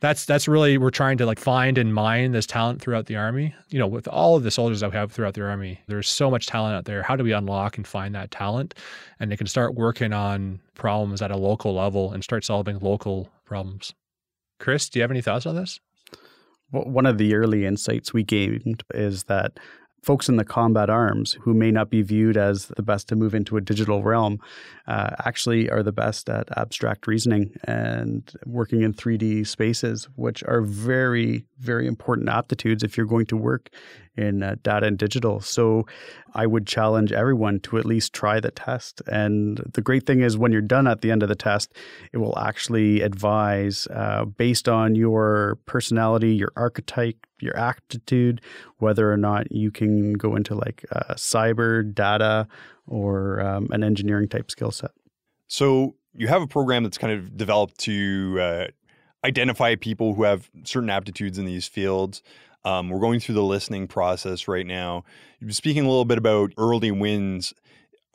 that's 0.04 0.26
that's 0.26 0.50
really 0.50 0.78
we're 0.78 0.90
trying 0.90 1.18
to 1.18 1.26
like 1.26 1.40
find 1.40 1.78
and 1.78 1.94
mine 1.94 2.34
this 2.34 2.46
talent 2.46 2.82
throughout 2.82 3.06
the 3.06 3.16
army. 3.16 3.56
You 3.70 3.80
know, 3.80 3.88
with 3.88 4.06
all 4.10 4.36
of 4.36 4.44
the 4.44 4.52
soldiers 4.52 4.82
that 4.82 4.92
we 4.92 4.98
have 4.98 5.14
throughout 5.14 5.34
the 5.34 5.44
army, 5.44 5.80
there's 5.88 6.10
so 6.10 6.30
much 6.30 6.46
talent 6.46 6.76
out 6.76 6.84
there. 6.84 7.02
How 7.02 7.16
do 7.16 7.24
we 7.24 7.32
unlock 7.32 7.78
and 7.78 7.88
find 7.88 8.14
that 8.14 8.30
talent, 8.30 8.76
and 9.22 9.32
they 9.32 9.38
can 9.38 9.48
start 9.48 9.76
working 9.76 10.12
on 10.12 10.60
problems 10.76 11.22
at 11.22 11.32
a 11.32 11.38
local 11.38 11.74
level 11.74 12.12
and 12.12 12.22
start 12.22 12.44
solving 12.44 12.80
local 12.80 13.32
problems. 13.46 13.94
Chris, 14.60 14.90
do 14.90 15.00
you 15.00 15.04
have 15.04 15.12
any 15.12 15.22
thoughts 15.22 15.46
on 15.46 15.56
this? 15.56 15.80
Well, 16.74 16.84
one 16.84 17.06
of 17.06 17.18
the 17.18 17.34
early 17.36 17.66
insights 17.66 18.14
we 18.14 18.24
gained 18.24 18.84
is 18.94 19.24
that 19.26 19.58
folks 20.02 20.28
in 20.28 20.36
the 20.36 20.44
combat 20.44 20.90
arms 20.90 21.38
who 21.42 21.54
may 21.54 21.72
not 21.72 21.90
be 21.90 22.02
viewed 22.02 22.36
as 22.36 22.68
the 22.76 22.82
best 22.82 23.08
to 23.08 23.16
move 23.16 23.34
into 23.34 23.56
a 23.56 23.62
digital 23.62 24.04
realm 24.04 24.38
uh, 24.86 25.12
actually 25.26 25.70
are 25.70 25.82
the 25.82 25.92
best 25.92 26.30
at 26.30 26.48
abstract 26.58 27.08
reasoning 27.08 27.56
and 27.64 28.34
working 28.46 28.82
in 28.82 28.94
3D 28.94 29.48
spaces, 29.48 30.10
which 30.16 30.44
are 30.44 30.62
very, 30.62 31.46
very 31.60 31.88
important 31.88 32.28
aptitudes 32.28 32.84
if 32.84 32.98
you're 32.98 33.06
going 33.06 33.26
to 33.28 33.38
work 33.38 33.70
in 34.16 34.44
uh, 34.44 34.56
data 34.62 34.86
and 34.86 34.98
digital. 34.98 35.40
So 35.40 35.88
I 36.36 36.46
would 36.46 36.68
challenge 36.68 37.12
everyone 37.12 37.62
to 37.62 37.78
at 37.78 37.86
least 37.86 38.14
try 38.14 38.40
the 38.40 38.52
test. 38.52 39.02
And 39.08 39.58
the 39.74 39.82
great 39.82 40.06
thing 40.06 40.22
is, 40.22 40.38
when 40.38 40.52
you're 40.52 40.62
done 40.62 40.88
at 40.88 41.02
the 41.02 41.12
end 41.12 41.24
of 41.24 41.30
the 41.30 41.36
test, 41.36 41.74
it 42.12 42.18
will 42.18 42.38
actually 42.38 43.02
advise 43.02 43.88
uh, 43.88 44.26
based 44.26 44.68
on 44.68 44.96
your 44.96 45.58
personality, 45.66 46.36
your 46.36 46.52
archetype, 46.58 47.26
your 47.40 47.58
aptitude, 47.58 48.42
whether 48.78 49.12
or 49.12 49.18
not 49.18 49.52
you 49.52 49.72
can 49.72 50.14
go 50.14 50.36
into 50.36 50.56
like 50.56 50.86
uh, 50.92 51.14
cyber 51.14 51.94
data 51.94 52.48
or 52.88 53.42
um, 53.42 53.68
an 53.72 53.84
engineering 53.84 54.28
type 54.28 54.52
skill 54.52 54.72
set. 54.72 54.92
So 55.48 55.96
you 56.14 56.28
have 56.28 56.42
a 56.42 56.48
program 56.48 56.84
that's 56.84 56.98
kind 56.98 57.14
of 57.14 57.38
developed 57.38 57.78
to 57.80 58.38
uh, 58.40 58.68
identify 59.24 59.76
people 59.76 60.14
who 60.14 60.24
have 60.24 60.50
certain 60.64 60.90
aptitudes 60.90 61.38
in 61.38 61.46
these 61.46 61.68
fields. 61.68 62.22
Um, 62.66 62.90
we're 62.90 63.00
going 63.00 63.20
through 63.20 63.36
the 63.36 63.44
listening 63.44 63.88
process 63.88 64.48
right 64.48 64.66
now. 64.66 65.04
Speaking 65.50 65.86
a 65.86 65.90
little 65.90 66.06
bit 66.06 66.18
about 66.18 66.54
early 66.58 66.92
wins. 66.92 67.54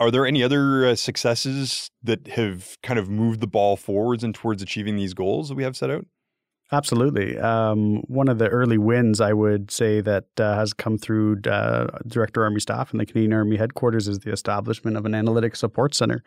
Are 0.01 0.13
there 0.13 0.27
any 0.27 0.45
other 0.45 0.87
uh, 0.87 0.95
successes 0.95 1.91
that 2.05 2.29
have 2.29 2.79
kind 2.85 3.01
of 3.01 3.11
moved 3.11 3.41
the 3.41 3.49
ball 3.49 3.77
forwards 3.77 4.23
and 4.23 4.33
towards 4.33 4.63
achieving 4.63 4.95
these 4.95 5.13
goals 5.13 5.49
that 5.49 5.57
we 5.57 5.65
have 5.65 5.77
set 5.77 5.91
out? 5.91 6.07
Absolutely. 6.71 7.39
Um, 7.39 8.03
one 8.09 8.29
of 8.29 8.39
the 8.39 8.49
early 8.49 8.77
wins 8.77 9.23
I 9.23 9.33
would 9.33 9.71
say 9.71 10.03
that 10.03 10.27
uh, 10.39 10.55
has 10.55 10.75
come 10.75 10.99
through 10.99 11.41
uh, 11.47 11.87
Director 12.07 12.45
Army 12.45 12.61
Staff 12.61 12.91
and 12.91 13.01
the 13.01 13.07
Canadian 13.07 13.33
Army 13.33 13.57
headquarters 13.57 14.07
is 14.07 14.19
the 14.19 14.33
establishment 14.33 14.99
of 14.99 15.07
an 15.07 15.15
analytic 15.15 15.57
support 15.57 15.95
center. 15.95 16.23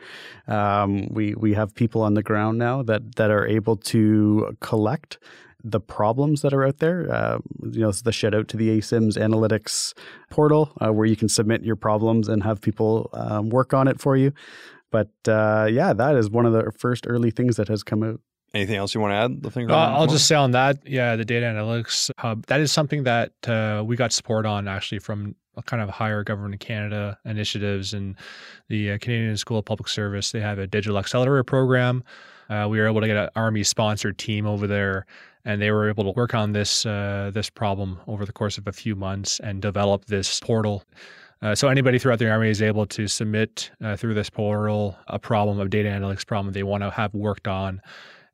Um, 0.48 1.08
we 1.12 1.36
we 1.36 1.54
have 1.54 1.76
people 1.76 2.02
on 2.02 2.16
the 2.16 2.24
ground 2.24 2.58
now 2.58 2.82
that 2.84 3.18
that 3.18 3.30
are 3.30 3.46
able 3.46 3.76
to 3.78 4.58
collect 4.62 5.20
the 5.64 5.80
problems 5.80 6.42
that 6.42 6.54
are 6.54 6.66
out 6.66 6.80
there. 6.80 7.12
Uh, 7.12 7.38
you 7.72 7.82
know, 7.82 7.92
the 7.92 8.12
shout 8.12 8.34
out 8.34 8.48
to 8.48 8.58
the 8.58 8.80
ASIMS 8.80 9.18
analytics 9.18 9.94
portal 10.32 10.72
uh, 10.84 10.92
where 10.92 11.06
you 11.06 11.16
can 11.16 11.30
submit 11.30 11.64
your 11.64 11.76
problems 11.76 12.28
and 12.28 12.42
have 12.42 12.62
people 12.62 13.12
um, 13.14 13.50
work 13.50 13.76
on 13.76 13.88
it 13.88 14.02
for 14.02 14.18
you. 14.18 14.34
But 14.90 15.12
uh, 15.28 15.68
yeah, 15.72 15.94
that 15.94 16.16
is 16.16 16.32
one 16.32 16.48
of 16.48 16.54
the 16.54 16.72
first 16.72 17.06
early 17.08 17.30
things 17.30 17.58
that 17.58 17.68
has 17.68 17.84
come 17.84 18.02
out. 18.02 18.20
Anything 18.54 18.76
else 18.76 18.94
you 18.94 19.00
want 19.00 19.12
to 19.12 19.16
add? 19.16 19.44
The 19.44 19.52
thing 19.52 19.72
uh, 19.72 19.76
I'll 19.76 20.08
just 20.08 20.28
say 20.28 20.36
on 20.36 20.52
that, 20.52 20.86
yeah, 20.86 21.16
the 21.16 21.24
data 21.24 21.46
analytics 21.46 22.12
hub. 22.18 22.46
That 22.48 22.60
is 22.60 22.72
something 22.72 23.04
that 23.04 23.32
uh, 23.48 23.84
we 23.86 23.96
got 23.96 24.12
support 24.12 24.46
on 24.46 24.68
actually 24.68 25.00
from 25.00 25.36
kind 25.66 25.82
of 25.82 25.90
higher 25.90 26.24
government 26.24 26.60
Canada 26.60 27.18
initiatives 27.26 27.94
and 27.94 28.16
the 28.68 28.92
uh, 28.92 28.98
Canadian 29.00 29.38
School 29.38 29.60
of 29.60 29.66
Public 29.66 29.88
Service. 29.88 30.32
They 30.32 30.42
have 30.42 30.60
a 30.60 30.68
digital 30.68 30.98
accelerator 30.98 31.44
program. 31.44 32.04
Uh, 32.50 32.68
we 32.70 32.80
were 32.80 32.88
able 32.88 33.00
to 33.00 33.08
get 33.08 33.16
an 33.16 33.30
army 33.36 33.64
sponsored 33.64 34.18
team 34.18 34.46
over 34.46 34.68
there, 34.68 35.06
and 35.46 35.62
they 35.62 35.72
were 35.72 35.90
able 35.90 36.04
to 36.04 36.12
work 36.12 36.34
on 36.34 36.52
this 36.52 36.86
uh, 36.86 37.32
this 37.34 37.50
problem 37.50 38.00
over 38.08 38.26
the 38.26 38.34
course 38.34 38.58
of 38.58 38.68
a 38.68 38.74
few 38.74 38.96
months 38.96 39.40
and 39.40 39.62
develop 39.62 40.06
this 40.06 40.40
portal. 40.42 40.84
Uh, 41.42 41.56
so 41.56 41.70
anybody 41.70 41.98
throughout 41.98 42.20
the 42.20 42.30
army 42.30 42.50
is 42.50 42.62
able 42.62 42.86
to 42.86 43.08
submit 43.08 43.72
uh, 43.82 43.96
through 43.96 44.14
this 44.14 44.30
portal 44.30 44.96
a 45.08 45.18
problem, 45.18 45.60
a 45.60 45.68
data 45.68 45.90
analytics 45.90 46.26
problem 46.26 46.54
they 46.54 46.64
want 46.64 46.84
to 46.84 46.92
have 46.92 47.14
worked 47.14 47.48
on 47.48 47.82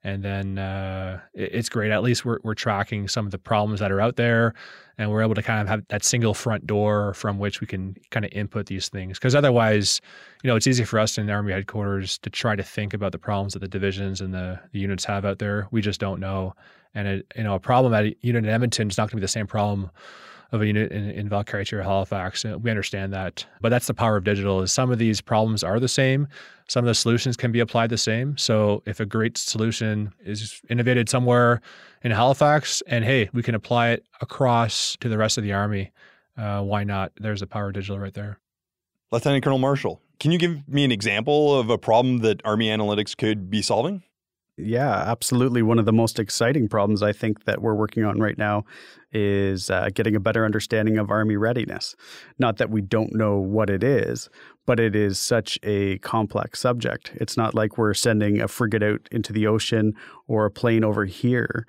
and 0.04 0.24
then 0.24 0.58
uh, 0.58 1.20
it, 1.34 1.50
it's 1.54 1.70
great. 1.70 1.92
At 1.92 2.04
least 2.04 2.26
we're 2.26 2.40
we're 2.44 2.54
tracking 2.54 3.08
some 3.08 3.26
of 3.26 3.32
the 3.32 3.38
problems 3.38 3.80
that 3.80 3.92
are 3.92 4.00
out 4.00 4.16
there, 4.16 4.54
and 4.98 5.12
we're 5.12 5.22
able 5.22 5.36
to 5.36 5.42
kind 5.42 5.62
of 5.62 5.68
have 5.68 5.84
that 5.90 6.04
single 6.04 6.34
front 6.34 6.66
door 6.68 7.14
from 7.14 7.40
which 7.40 7.62
we 7.62 7.68
can 7.68 7.96
kind 8.12 8.26
of 8.26 8.32
input 8.32 8.68
these 8.68 8.90
things. 8.90 9.18
Because 9.18 9.36
otherwise, 9.36 10.02
you 10.44 10.48
know, 10.48 10.56
it's 10.56 10.68
easy 10.68 10.84
for 10.84 11.00
us 11.00 11.18
in 11.18 11.26
the 11.26 11.34
Army 11.34 11.54
headquarters 11.54 12.18
to 12.20 12.30
try 12.30 12.56
to 12.56 12.64
think 12.64 12.94
about 12.94 13.12
the 13.12 13.20
problems 13.20 13.54
that 13.54 13.60
the 13.60 13.68
divisions 13.68 14.22
and 14.22 14.34
the, 14.34 14.60
the 14.72 14.80
units 14.80 15.06
have 15.06 15.26
out 15.26 15.40
there. 15.40 15.68
We 15.72 15.82
just 15.82 16.00
don't 16.00 16.20
know, 16.20 16.54
and 16.94 17.08
it, 17.08 17.34
you 17.36 17.44
know, 17.44 17.56
a 17.56 17.60
problem 17.60 17.94
at 17.94 18.06
a 18.06 18.16
unit 18.22 18.44
in 18.44 18.50
Edmonton 18.50 18.90
is 18.90 18.98
not 18.98 19.04
going 19.04 19.12
to 19.12 19.16
be 19.18 19.22
the 19.22 19.28
same 19.28 19.48
problem 19.48 19.90
of 20.52 20.62
a 20.62 20.68
unit 20.68 20.92
in, 20.92 21.10
in 21.10 21.30
Valcartier 21.30 21.84
Halifax. 21.84 22.44
We 22.44 22.70
understand 22.70 23.14
that, 23.14 23.46
but 23.62 23.70
that's 23.70 23.88
the 23.88 23.94
power 23.94 24.18
of 24.18 24.24
digital. 24.24 24.62
Is 24.62 24.72
some 24.72 24.92
of 24.92 25.00
these 25.00 25.22
problems 25.22 25.64
are 25.64 25.80
the 25.80 25.88
same, 25.88 26.28
some 26.68 26.84
of 26.84 26.88
the 26.88 26.96
solutions 26.96 27.38
can 27.38 27.52
be 27.52 27.60
applied 27.60 27.90
the 27.90 27.98
same. 27.98 28.38
So 28.38 28.84
if 28.86 29.00
a 29.00 29.06
great 29.06 29.38
solution 29.38 30.14
is 30.20 30.62
innovated 30.70 31.10
somewhere 31.10 31.62
in 32.02 32.12
Halifax, 32.12 32.84
and 32.88 33.06
hey, 33.06 33.30
we 33.34 33.42
can 33.42 33.56
apply 33.56 33.90
it 33.90 34.06
across 34.22 34.98
to 35.00 35.10
the 35.10 35.18
rest 35.18 35.38
of 35.38 35.44
the 35.44 35.54
army, 35.54 35.92
uh, 36.38 36.62
why 36.62 36.84
not? 36.84 37.12
There's 37.20 37.40
the 37.40 37.48
power 37.48 37.68
of 37.68 37.74
digital 37.74 38.00
right 38.00 38.14
there. 38.14 38.40
Lieutenant 39.12 39.44
Colonel 39.44 39.60
Marshall, 39.60 40.02
can 40.20 40.32
you 40.32 40.38
give 40.38 40.68
me 40.68 40.84
an 40.84 40.92
example 40.92 41.58
of 41.58 41.70
a 41.70 41.78
problem 41.78 42.20
that 42.20 42.42
Army 42.44 42.68
Analytics 42.68 43.16
could 43.16 43.50
be 43.50 43.62
solving? 43.62 44.04
Yeah, 44.60 44.90
absolutely. 44.90 45.62
One 45.62 45.78
of 45.78 45.86
the 45.86 45.94
most 45.94 46.18
exciting 46.18 46.68
problems 46.68 47.04
I 47.04 47.14
think 47.14 47.46
that 47.46 47.62
we're 47.62 47.76
working 47.76 48.04
on 48.04 48.20
right 48.20 48.38
now 48.38 48.66
is 49.14 49.70
uh, 49.70 49.90
getting 49.94 50.16
a 50.16 50.20
better 50.20 50.46
understanding 50.46 50.98
of 50.98 51.12
Army 51.12 51.38
readiness. 51.38 51.96
Not 52.40 52.58
that 52.58 52.72
we 52.72 52.82
don't 52.82 53.14
know 53.14 53.38
what 53.38 53.70
it 53.70 53.84
is, 53.84 54.30
but 54.66 54.80
it 54.80 54.96
is 54.96 55.20
such 55.20 55.60
a 55.62 56.00
complex 56.00 56.60
subject. 56.60 57.12
It's 57.16 57.38
not 57.38 57.54
like 57.54 57.78
we're 57.78 57.94
sending 57.94 58.42
a 58.42 58.48
frigate 58.48 58.82
out 58.82 59.08
into 59.12 59.32
the 59.32 59.46
ocean 59.46 59.94
or 60.28 60.46
a 60.46 60.52
plane 60.52 60.84
over 60.84 61.06
here 61.06 61.68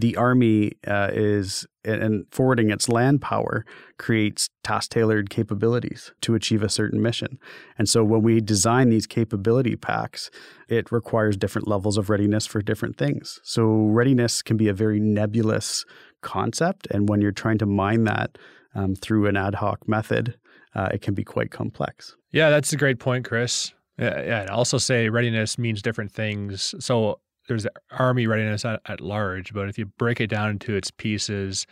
the 0.00 0.16
army 0.16 0.72
uh, 0.86 1.10
is 1.12 1.66
and 1.84 2.26
forwarding 2.30 2.70
its 2.70 2.88
land 2.88 3.22
power 3.22 3.64
creates 3.98 4.50
task 4.62 4.90
tailored 4.90 5.30
capabilities 5.30 6.12
to 6.20 6.34
achieve 6.34 6.62
a 6.62 6.68
certain 6.68 7.00
mission. 7.00 7.38
And 7.78 7.88
so 7.88 8.04
when 8.04 8.22
we 8.22 8.40
design 8.40 8.90
these 8.90 9.06
capability 9.06 9.76
packs, 9.76 10.30
it 10.68 10.92
requires 10.92 11.36
different 11.36 11.68
levels 11.68 11.96
of 11.96 12.10
readiness 12.10 12.46
for 12.46 12.60
different 12.60 12.96
things. 12.96 13.40
So 13.42 13.64
readiness 13.64 14.42
can 14.42 14.56
be 14.56 14.68
a 14.68 14.74
very 14.74 15.00
nebulous 15.00 15.84
concept. 16.20 16.86
And 16.90 17.08
when 17.08 17.20
you're 17.22 17.32
trying 17.32 17.58
to 17.58 17.66
mine 17.66 18.04
that 18.04 18.36
um, 18.74 18.94
through 18.94 19.26
an 19.26 19.36
ad 19.36 19.54
hoc 19.54 19.88
method, 19.88 20.38
uh, 20.74 20.88
it 20.92 21.00
can 21.00 21.14
be 21.14 21.24
quite 21.24 21.50
complex. 21.50 22.14
Yeah, 22.30 22.50
that's 22.50 22.72
a 22.72 22.76
great 22.76 22.98
point, 22.98 23.24
Chris. 23.24 23.72
Yeah, 23.98 24.22
yeah, 24.22 24.40
and 24.42 24.50
also 24.50 24.78
say 24.78 25.08
readiness 25.08 25.58
means 25.58 25.82
different 25.82 26.12
things. 26.12 26.74
So 26.78 27.20
there's 27.50 27.66
army 27.90 28.28
readiness 28.28 28.64
at, 28.64 28.80
at 28.86 29.00
large, 29.00 29.52
but 29.52 29.68
if 29.68 29.76
you 29.76 29.86
break 29.86 30.20
it 30.20 30.28
down 30.28 30.50
into 30.50 30.74
its 30.74 30.90
pieces, 30.90 31.66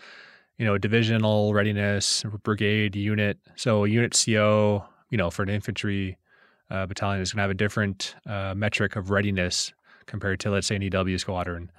you 0.58 0.66
know, 0.66 0.76
divisional 0.76 1.54
readiness, 1.54 2.24
brigade, 2.42 2.96
unit. 2.96 3.38
So 3.54 3.84
a 3.84 3.88
unit 3.88 4.20
CO, 4.26 4.84
you 5.08 5.16
know, 5.16 5.30
for 5.30 5.44
an 5.44 5.48
infantry 5.48 6.18
uh, 6.68 6.86
battalion 6.86 7.22
is 7.22 7.32
going 7.32 7.38
to 7.38 7.42
have 7.42 7.50
a 7.50 7.54
different 7.54 8.16
uh, 8.26 8.54
metric 8.56 8.96
of 8.96 9.10
readiness 9.10 9.72
compared 10.06 10.40
to, 10.40 10.50
let's 10.50 10.66
say, 10.66 10.74
an 10.74 10.82
EW 10.82 11.16
squadron. 11.16 11.70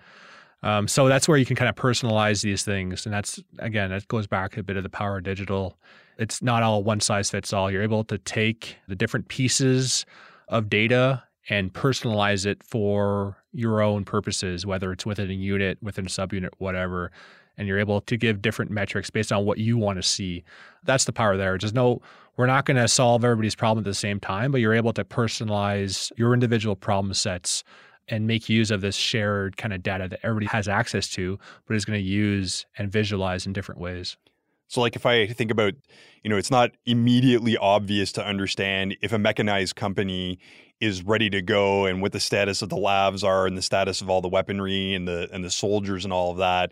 Um, 0.63 0.87
so 0.87 1.09
that's 1.09 1.27
where 1.27 1.37
you 1.37 1.45
can 1.45 1.57
kind 1.57 1.69
of 1.69 1.75
personalize 1.75 2.41
these 2.41 2.63
things, 2.63 3.05
and 3.05 3.13
that's 3.13 3.41
again, 3.59 3.91
that 3.91 4.07
goes 4.07 4.27
back 4.27 4.57
a 4.57 4.63
bit 4.63 4.75
of 4.75 4.83
the 4.83 4.89
power 4.89 5.17
of 5.17 5.23
digital. 5.23 5.77
It's 6.17 6.41
not 6.41 6.63
all 6.63 6.83
one 6.83 6.99
size 6.99 7.29
fits 7.29 7.53
all. 7.53 7.71
You're 7.71 7.83
able 7.83 8.03
to 8.05 8.17
take 8.17 8.75
the 8.87 8.95
different 8.95 9.29
pieces 9.29 10.05
of 10.49 10.69
data 10.69 11.23
and 11.49 11.73
personalize 11.73 12.45
it 12.45 12.63
for 12.63 13.37
your 13.51 13.81
own 13.81 14.05
purposes, 14.05 14.65
whether 14.65 14.91
it's 14.91 15.05
within 15.05 15.29
a 15.29 15.33
unit, 15.33 15.79
within 15.81 16.05
a 16.05 16.09
subunit, 16.09 16.49
whatever. 16.59 17.11
and 17.57 17.67
you're 17.67 17.79
able 17.79 17.99
to 17.99 18.15
give 18.15 18.41
different 18.41 18.71
metrics 18.71 19.09
based 19.09 19.33
on 19.33 19.43
what 19.43 19.57
you 19.57 19.77
want 19.77 19.97
to 19.97 20.03
see. 20.03 20.45
That's 20.85 21.03
the 21.03 21.11
power 21.11 21.35
there. 21.35 21.57
Just 21.57 21.73
no, 21.73 22.01
we're 22.37 22.45
not 22.45 22.63
going 22.65 22.77
to 22.77 22.87
solve 22.87 23.25
everybody's 23.25 23.55
problem 23.55 23.83
at 23.83 23.85
the 23.85 23.93
same 23.93 24.17
time, 24.17 24.53
but 24.53 24.61
you're 24.61 24.73
able 24.73 24.93
to 24.93 25.03
personalize 25.03 26.09
your 26.15 26.33
individual 26.33 26.77
problem 26.77 27.13
sets 27.13 27.65
and 28.07 28.25
make 28.27 28.47
use 28.47 28.71
of 28.71 28.79
this 28.79 28.95
shared 28.95 29.57
kind 29.57 29.73
of 29.73 29.83
data 29.83 30.07
that 30.07 30.19
everybody 30.23 30.45
has 30.45 30.69
access 30.69 31.09
to, 31.09 31.37
but 31.67 31.75
is 31.75 31.83
going 31.83 31.99
to 31.99 32.05
use 32.05 32.65
and 32.77 32.89
visualize 32.89 33.45
in 33.45 33.51
different 33.51 33.81
ways. 33.81 34.15
So, 34.69 34.81
like 34.81 34.95
if 34.95 35.05
I 35.05 35.27
think 35.27 35.51
about, 35.51 35.73
you 36.23 36.29
know, 36.29 36.37
it's 36.37 36.51
not 36.51 36.71
immediately 36.85 37.57
obvious 37.57 38.11
to 38.13 38.25
understand 38.25 38.95
if 39.01 39.11
a 39.11 39.17
mechanized 39.17 39.75
company 39.75 40.39
is 40.79 41.03
ready 41.03 41.29
to 41.29 41.41
go 41.41 41.85
and 41.85 42.01
what 42.01 42.11
the 42.11 42.19
status 42.19 42.61
of 42.61 42.69
the 42.69 42.77
LAVs 42.77 43.23
are 43.23 43.45
and 43.45 43.57
the 43.57 43.61
status 43.61 44.01
of 44.01 44.09
all 44.09 44.21
the 44.21 44.29
weaponry 44.29 44.93
and 44.93 45.07
the 45.07 45.29
and 45.31 45.43
the 45.43 45.51
soldiers 45.51 46.03
and 46.05 46.13
all 46.13 46.31
of 46.31 46.37
that. 46.37 46.71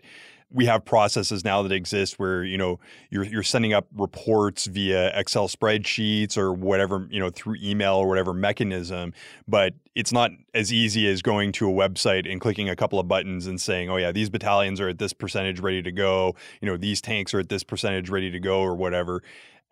We 0.50 0.64
have 0.64 0.82
processes 0.86 1.44
now 1.44 1.62
that 1.62 1.72
exist 1.72 2.18
where 2.18 2.42
you 2.42 2.56
know 2.56 2.80
you're 3.10 3.24
you're 3.24 3.42
sending 3.42 3.74
up 3.74 3.86
reports 3.94 4.64
via 4.64 5.18
Excel 5.18 5.46
spreadsheets 5.46 6.38
or 6.38 6.54
whatever 6.54 7.06
you 7.10 7.20
know 7.20 7.28
through 7.28 7.56
email 7.62 7.96
or 7.96 8.08
whatever 8.08 8.32
mechanism, 8.32 9.12
but 9.46 9.74
it's 9.94 10.12
not 10.12 10.30
as 10.54 10.72
easy 10.72 11.06
as 11.06 11.20
going 11.20 11.52
to 11.52 11.68
a 11.68 11.72
website 11.72 12.30
and 12.30 12.40
clicking 12.40 12.70
a 12.70 12.76
couple 12.76 12.98
of 12.98 13.06
buttons 13.06 13.46
and 13.46 13.60
saying, 13.60 13.90
oh 13.90 13.96
yeah, 13.96 14.10
these 14.10 14.30
battalions 14.30 14.80
are 14.80 14.88
at 14.88 14.98
this 14.98 15.12
percentage 15.12 15.60
ready 15.60 15.82
to 15.82 15.92
go, 15.92 16.34
you 16.62 16.68
know 16.68 16.78
these 16.78 17.02
tanks 17.02 17.34
are 17.34 17.40
at 17.40 17.50
this 17.50 17.62
percentage 17.62 18.08
ready 18.08 18.30
to 18.30 18.40
go 18.40 18.60
or 18.60 18.74
whatever, 18.74 19.22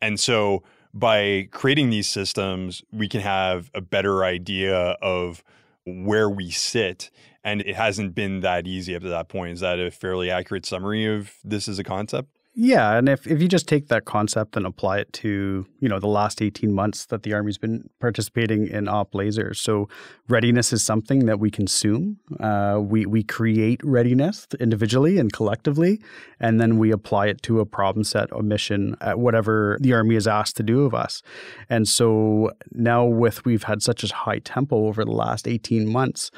and 0.03 0.21
so 0.21 0.63
by 0.99 1.49
creating 1.51 1.91
these 1.91 2.09
systems, 2.09 2.83
we 2.91 3.09
can 3.09 3.21
have 3.21 3.71
a 3.75 3.81
better 3.81 4.25
idea 4.25 4.97
of 5.03 5.45
where 5.85 6.29
we 6.29 6.51
sit 6.51 7.11
and 7.45 7.61
it 7.61 7.77
hasn't 7.77 8.15
been 8.15 8.41
that 8.41 8.67
easy 8.67 8.97
up 8.97 9.03
to 9.03 9.09
that 9.09 9.29
point. 9.29 9.53
Is 9.53 9.61
that 9.61 9.79
a 9.79 9.91
fairly 9.91 10.31
accurate 10.31 10.67
summary 10.67 11.05
of 11.05 11.35
this 11.45 11.69
as 11.69 11.79
a 11.79 11.85
concept? 11.85 12.36
Yeah, 12.59 12.97
and 12.97 13.07
if, 13.07 13.27
if 13.27 13.43
you 13.43 13.49
just 13.49 13.69
take 13.69 13.89
that 13.89 14.07
concept 14.07 14.57
and 14.57 14.65
apply 14.65 15.01
it 15.01 15.13
to, 15.15 15.67
you 15.79 15.89
know, 15.91 16.01
the 16.01 16.07
last 16.07 16.41
18 16.41 16.73
months 16.73 17.05
that 17.07 17.23
the 17.23 17.35
Army's 17.35 17.59
been 17.59 17.91
participating 18.01 18.67
in 18.67 18.89
Op 18.89 19.15
Laser. 19.15 19.53
So 19.53 19.91
readiness 20.27 20.73
is 20.73 20.83
something 20.83 21.27
that 21.27 21.39
we 21.39 21.51
consume. 21.51 22.19
Uh, 22.41 22.81
we, 22.83 23.05
we 23.05 23.23
create 23.23 23.83
readiness 23.85 24.47
individually 24.59 25.19
and 25.19 25.31
collectively, 25.35 26.01
and 26.41 26.59
then 26.59 26.79
we 26.79 26.91
apply 26.91 27.27
it 27.27 27.43
to 27.43 27.61
a 27.61 27.67
problem 27.67 28.05
set 28.05 28.33
or 28.33 28.43
mission 28.43 28.97
at 29.03 29.19
whatever 29.19 29.77
the 29.83 29.93
Army 29.93 30.15
is 30.15 30.27
asked 30.27 30.57
to 30.57 30.63
do 30.63 30.87
of 30.87 30.95
us. 30.95 31.21
And 31.69 31.87
so 31.87 32.53
now 32.73 33.05
with 33.05 33.45
we've 33.45 33.65
had 33.65 33.83
such 33.83 34.03
a 34.03 34.15
high 34.15 34.39
tempo 34.39 34.87
over 34.87 35.05
the 35.05 35.13
last 35.13 35.47
18 35.47 35.93
months, 35.93 36.31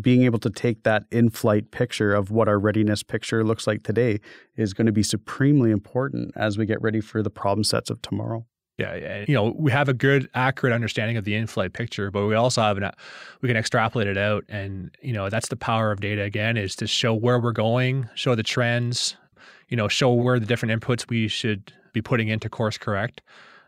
being 0.00 0.22
able 0.22 0.38
to 0.38 0.50
take 0.50 0.82
that 0.84 1.04
in 1.10 1.28
flight 1.30 1.70
picture 1.70 2.14
of 2.14 2.30
what 2.30 2.48
our 2.48 2.58
readiness 2.58 3.02
picture 3.02 3.44
looks 3.44 3.66
like 3.66 3.82
today 3.82 4.20
is 4.56 4.72
going 4.72 4.86
to 4.86 4.92
be 4.92 5.02
supremely 5.02 5.70
important 5.70 6.32
as 6.36 6.56
we 6.56 6.66
get 6.66 6.80
ready 6.80 7.00
for 7.00 7.22
the 7.22 7.30
problem 7.30 7.64
sets 7.64 7.90
of 7.90 8.00
tomorrow. 8.02 8.46
Yeah, 8.78 9.24
you 9.28 9.34
know, 9.34 9.54
we 9.56 9.70
have 9.70 9.88
a 9.88 9.94
good, 9.94 10.30
accurate 10.34 10.72
understanding 10.72 11.18
of 11.18 11.24
the 11.24 11.34
in-flight 11.34 11.74
picture, 11.74 12.10
but 12.10 12.26
we 12.26 12.34
also 12.34 12.62
have 12.62 12.78
an, 12.78 12.84
uh, 12.84 12.92
we 13.42 13.48
can 13.48 13.56
extrapolate 13.56 14.08
it 14.08 14.16
out, 14.16 14.44
and 14.48 14.96
you 15.02 15.12
know, 15.12 15.28
that's 15.28 15.48
the 15.48 15.56
power 15.56 15.92
of 15.92 16.00
data. 16.00 16.22
Again, 16.22 16.56
is 16.56 16.74
to 16.76 16.86
show 16.86 17.12
where 17.14 17.38
we're 17.38 17.52
going, 17.52 18.08
show 18.14 18.34
the 18.34 18.42
trends, 18.42 19.14
you 19.68 19.76
know, 19.76 19.88
show 19.88 20.12
where 20.12 20.40
the 20.40 20.46
different 20.46 20.80
inputs 20.80 21.08
we 21.08 21.28
should 21.28 21.72
be 21.92 22.00
putting 22.00 22.28
into 22.28 22.48
course 22.48 22.78
correct. 22.78 23.20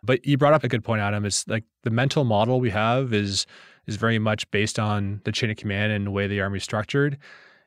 But 0.02 0.24
you 0.26 0.38
brought 0.38 0.54
up 0.54 0.64
a 0.64 0.68
good 0.68 0.82
point, 0.82 1.02
Adam. 1.02 1.24
Is 1.24 1.44
like 1.48 1.64
the 1.82 1.90
mental 1.90 2.24
model 2.24 2.58
we 2.58 2.70
have 2.70 3.12
is 3.12 3.46
is 3.86 3.96
very 3.96 4.18
much 4.18 4.50
based 4.50 4.78
on 4.78 5.20
the 5.24 5.32
chain 5.32 5.50
of 5.50 5.56
command 5.56 5.92
and 5.92 6.06
the 6.06 6.10
way 6.10 6.26
the 6.26 6.40
army 6.40 6.58
is 6.58 6.64
structured. 6.64 7.18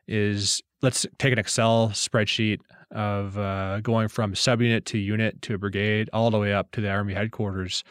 Is 0.06 0.62
let's 0.80 1.06
take 1.18 1.32
an 1.32 1.38
Excel 1.38 1.88
spreadsheet 1.90 2.60
of 2.90 3.36
uh, 3.36 3.80
going 3.80 4.08
from 4.08 4.32
subunit 4.32 4.84
to 4.86 4.98
unit 4.98 5.42
to 5.42 5.54
a 5.54 5.58
brigade 5.58 6.08
all 6.12 6.30
the 6.30 6.38
way 6.38 6.54
up 6.54 6.70
to 6.72 6.80
the 6.80 6.90
army 6.90 7.14
headquarters, 7.14 7.84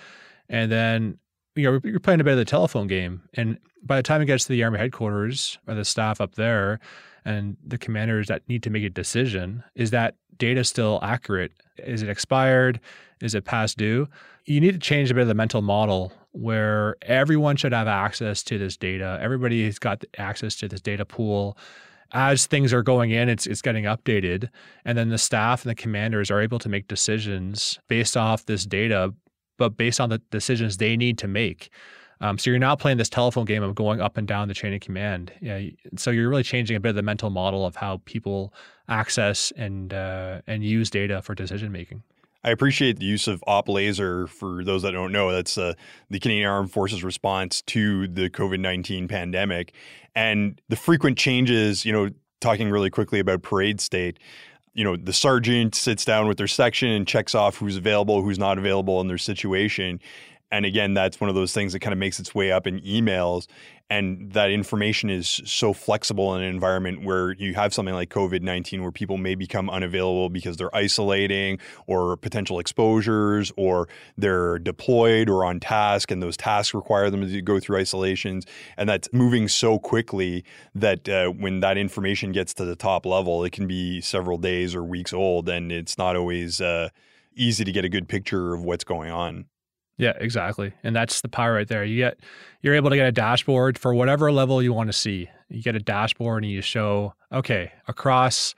and 0.50 0.72
then 0.72 1.18
you 1.56 1.64
know 1.72 1.80
you're 1.84 2.00
playing 2.00 2.22
a 2.22 2.24
bit 2.24 2.32
of 2.32 2.40
the 2.40 2.46
telephone 2.46 2.88
game. 2.88 3.22
And 3.36 3.60
by 3.84 3.98
the 3.98 4.04
time 4.04 4.22
it 4.22 4.26
gets 4.26 4.46
to 4.46 4.50
the 4.52 4.64
army 4.64 4.80
headquarters 4.80 5.60
or 5.68 5.76
the 5.76 5.86
staff 5.86 6.20
up 6.20 6.36
there, 6.36 6.80
and 7.26 7.58
the 7.66 7.78
commanders 7.78 8.28
that 8.28 8.48
need 8.48 8.64
to 8.64 8.70
make 8.70 8.84
a 8.84 8.90
decision, 8.90 9.64
is 9.76 9.92
that 9.92 10.16
data 10.38 10.64
still 10.64 11.00
accurate? 11.02 11.52
Is 11.78 12.02
it 12.02 12.10
expired? 12.10 12.80
Is 13.22 13.36
it 13.36 13.46
past 13.46 13.78
due? 13.78 14.08
You 14.46 14.62
need 14.62 14.74
to 14.74 14.80
change 14.80 15.12
a 15.12 15.14
bit 15.14 15.24
of 15.24 15.28
the 15.28 15.34
mental 15.34 15.62
model 15.62 16.14
where 16.32 16.96
everyone 17.02 17.56
should 17.56 17.74
have 17.74 17.88
access 17.88 18.44
to 18.44 18.58
this 18.58 18.78
data. 18.78 19.18
Everybody 19.22 19.66
has 19.66 19.80
got 19.80 20.04
access 20.18 20.56
to 20.58 20.68
this 20.68 20.82
data 20.82 21.06
pool. 21.06 21.58
As 22.14 22.48
things 22.48 22.74
are 22.74 22.84
going 22.84 23.12
in, 23.12 23.28
it's 23.28 23.46
it's 23.46 23.62
getting 23.62 23.84
updated, 23.84 24.50
and 24.86 24.98
then 24.98 25.10
the 25.10 25.18
staff 25.18 25.64
and 25.64 25.70
the 25.70 25.76
commanders 25.76 26.32
are 26.32 26.40
able 26.40 26.60
to 26.60 26.70
make 26.70 26.88
decisions 26.88 27.80
based 27.90 28.16
off 28.16 28.46
this 28.46 28.66
data, 28.66 29.14
but 29.58 29.76
based 29.76 30.00
on 30.00 30.10
the 30.10 30.20
decisions 30.32 30.78
they 30.78 30.96
need 30.96 31.18
to 31.18 31.28
make. 31.28 31.70
Um, 32.20 32.38
so 32.38 32.50
you're 32.50 32.60
not 32.60 32.80
playing 32.80 32.98
this 32.98 33.10
telephone 33.10 33.46
game 33.46 33.62
of 33.62 33.76
going 33.76 34.02
up 34.02 34.18
and 34.18 34.28
down 34.28 34.48
the 34.48 34.54
chain 34.54 34.74
of 34.74 34.80
command. 34.80 35.32
Yeah, 35.42 35.62
so 35.98 36.10
you're 36.10 36.30
really 36.30 36.44
changing 36.44 36.76
a 36.76 36.80
bit 36.80 36.90
of 36.90 36.96
the 36.96 37.04
mental 37.04 37.30
model 37.30 37.66
of 37.66 37.76
how 37.76 38.02
people 38.06 38.54
access 38.88 39.52
and 39.56 39.94
uh, 39.94 40.42
and 40.48 40.64
use 40.64 40.90
data 40.90 41.22
for 41.22 41.36
decision 41.36 41.72
making. 41.72 42.04
I 42.48 42.52
appreciate 42.52 42.98
the 43.00 43.06
use 43.06 43.28
of 43.28 43.44
Op 43.46 43.68
Laser 43.68 44.26
for 44.26 44.64
those 44.64 44.84
that 44.84 44.92
don't 44.92 45.12
know. 45.12 45.34
That's 45.34 45.58
uh, 45.58 45.74
the 46.10 46.18
Canadian 46.18 46.48
Armed 46.48 46.72
Forces 46.72 47.04
response 47.04 47.62
to 47.64 48.08
the 48.08 48.30
COVID 48.30 48.62
19 48.62 49.10
pandemic. 49.10 49.74
And 50.16 50.62
the 50.70 50.78
frequent 50.78 51.18
changes, 51.18 51.84
you 51.84 51.92
know, 51.92 52.10
talking 52.40 52.70
really 52.70 52.90
quickly 52.90 53.20
about 53.20 53.42
parade 53.42 53.82
state, 53.82 54.18
you 54.74 54.86
know, 54.86 54.96
the 54.96 55.12
sergeant 55.12 55.76
sits 55.76 56.06
down 56.06 56.30
with 56.30 56.38
their 56.38 56.48
section 56.48 56.88
and 56.88 57.06
checks 57.06 57.36
off 57.36 57.58
who's 57.58 57.76
available, 57.76 58.22
who's 58.22 58.40
not 58.40 58.58
available 58.58 59.02
in 59.02 59.08
their 59.08 59.18
situation. 59.18 60.00
And 60.50 60.66
again, 60.66 60.94
that's 60.94 61.20
one 61.20 61.30
of 61.30 61.36
those 61.36 61.52
things 61.52 61.74
that 61.74 61.82
kind 61.82 61.92
of 61.92 62.00
makes 62.00 62.18
its 62.18 62.34
way 62.34 62.54
up 62.54 62.66
in 62.66 62.80
emails 62.80 63.48
and 63.90 64.34
that 64.34 64.52
information 64.52 65.10
is 65.10 65.42
so 65.46 65.72
flexible 65.72 66.36
in 66.36 66.42
an 66.42 66.50
environment 66.50 67.06
where 67.06 67.32
you 67.34 67.54
have 67.54 67.74
something 67.74 67.96
like 67.96 68.10
COVID 68.10 68.42
19 68.42 68.82
where 68.82 68.92
people 68.92 69.18
may 69.18 69.36
become 69.36 69.70
unavailable 69.70 70.30
because 70.30 70.58
they're 70.58 70.76
isolating 70.76 71.58
or 71.86 72.18
potential 72.18 72.60
exposures 72.60 73.52
or 73.56 73.88
they're 74.18 74.60
deployed 74.60 75.30
or 75.30 75.46
on 75.46 75.60
task 75.60 76.12
and 76.12 76.22
those 76.22 76.36
tasks 76.36 76.74
require 76.74 77.10
them 77.10 77.22
to 77.22 77.42
go 77.42 77.60
through 77.60 77.78
isolations. 77.78 78.46
And 78.76 78.90
that's 78.90 79.08
moving 79.14 79.48
so 79.48 79.80
quickly 79.80 80.44
that 80.76 81.08
uh, 81.08 81.30
when 81.30 81.62
that 81.62 81.78
information 81.78 82.34
gets 82.34 82.54
to 82.56 82.66
the 82.66 82.76
top 82.76 83.06
level, 83.06 83.44
it 83.46 83.52
can 83.52 83.68
be 83.68 84.02
several 84.02 84.38
days 84.38 84.76
or 84.76 84.84
weeks 84.84 85.14
old 85.14 85.48
and 85.48 85.72
it's 85.72 85.98
not 85.98 86.18
always 86.18 86.60
uh, 86.60 86.90
easy 87.36 87.64
to 87.64 87.72
get 87.72 87.86
a 87.86 87.90
good 87.90 88.10
picture 88.10 88.54
of 88.54 88.64
what's 88.64 88.84
going 88.84 89.12
on. 89.12 89.46
Yeah, 89.98 90.14
exactly. 90.20 90.74
And 90.84 90.96
that's 90.96 91.22
the 91.22 91.30
power 91.30 91.54
right 91.54 91.68
there. 91.68 91.84
You 91.84 91.98
get 91.98 92.20
you're 92.62 92.76
able 92.76 92.90
to 92.90 92.96
get 92.96 93.08
a 93.08 93.12
dashboard 93.12 93.78
for 93.78 93.94
whatever 93.94 94.32
level 94.32 94.62
you 94.62 94.74
want 94.74 94.90
to 94.90 94.94
see. 94.94 95.30
You 95.50 95.62
get 95.62 95.76
a 95.76 95.80
dashboard 95.80 96.44
and 96.44 96.52
you 96.52 96.62
show, 96.62 97.14
okay, 97.32 97.72
across 97.88 98.54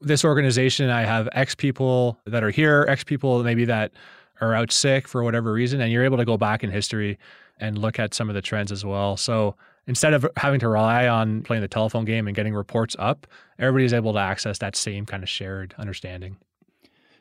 this 0.00 0.24
organization 0.24 0.90
I 0.90 1.02
have 1.02 1.28
X 1.32 1.54
people 1.54 2.18
that 2.26 2.44
are 2.44 2.50
here, 2.50 2.84
X 2.88 3.04
people 3.04 3.42
maybe 3.42 3.64
that 3.64 3.92
are 4.40 4.54
out 4.54 4.72
sick 4.72 5.08
for 5.08 5.22
whatever 5.22 5.52
reason 5.52 5.80
and 5.80 5.90
you're 5.92 6.04
able 6.04 6.16
to 6.18 6.24
go 6.24 6.36
back 6.36 6.62
in 6.62 6.70
history 6.70 7.18
and 7.58 7.78
look 7.78 7.98
at 7.98 8.12
some 8.12 8.28
of 8.28 8.34
the 8.34 8.42
trends 8.42 8.72
as 8.72 8.84
well. 8.84 9.16
So 9.16 9.54
instead 9.86 10.12
of 10.12 10.26
having 10.36 10.60
to 10.60 10.68
rely 10.68 11.08
on 11.08 11.42
playing 11.42 11.62
the 11.62 11.68
telephone 11.68 12.04
game 12.04 12.26
and 12.26 12.36
getting 12.36 12.54
reports 12.54 12.96
up, 12.98 13.26
everybody's 13.58 13.92
able 13.92 14.12
to 14.12 14.18
access 14.18 14.58
that 14.58 14.76
same 14.76 15.06
kind 15.06 15.22
of 15.22 15.28
shared 15.28 15.74
understanding. 15.78 16.36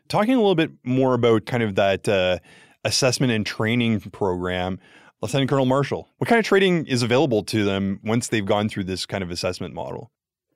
Talking 0.10 0.34
a 0.34 0.38
little 0.38 0.56
bit 0.56 0.72
more 0.84 1.14
about 1.14 1.46
kind 1.46 1.64
of 1.64 1.76
that 1.76 2.08
uh, 2.08 2.40
assessment 2.84 3.32
and 3.32 3.46
training 3.46 4.00
program. 4.12 4.80
Lieutenant 5.22 5.50
Colonel 5.50 5.68
Marshall, 5.68 6.10
what 6.18 6.28
kind 6.28 6.40
of 6.40 6.46
training 6.46 6.88
is 6.88 7.04
available 7.04 7.44
to 7.44 7.64
them 7.64 8.00
once 8.04 8.28
they've 8.28 8.46
gone 8.46 8.70
through 8.70 8.86
this 8.86 9.06
kind 9.06 9.24
of 9.24 9.30
assessment 9.30 9.74
model? 9.74 10.12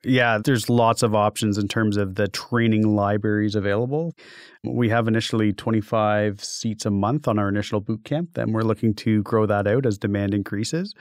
Yeah, 0.06 0.38
there's 0.44 0.70
lots 0.70 1.02
of 1.02 1.16
options 1.16 1.58
in 1.58 1.68
terms 1.68 1.98
of 1.98 2.14
the 2.14 2.28
training 2.28 2.96
libraries 2.96 3.56
available. 3.56 4.14
We 4.64 4.88
have 4.90 5.08
initially 5.08 5.52
25 5.52 6.44
seats 6.44 6.86
a 6.86 6.92
month 6.92 7.28
on 7.28 7.40
our 7.40 7.50
initial 7.50 7.80
boot 7.80 8.04
camp. 8.04 8.30
Then 8.34 8.52
we're 8.52 8.62
looking 8.62 8.94
to 8.96 9.24
grow 9.24 9.48
that 9.48 9.66
out 9.66 9.86
as 9.86 9.98
demand 9.98 10.36
increases. 10.36 10.94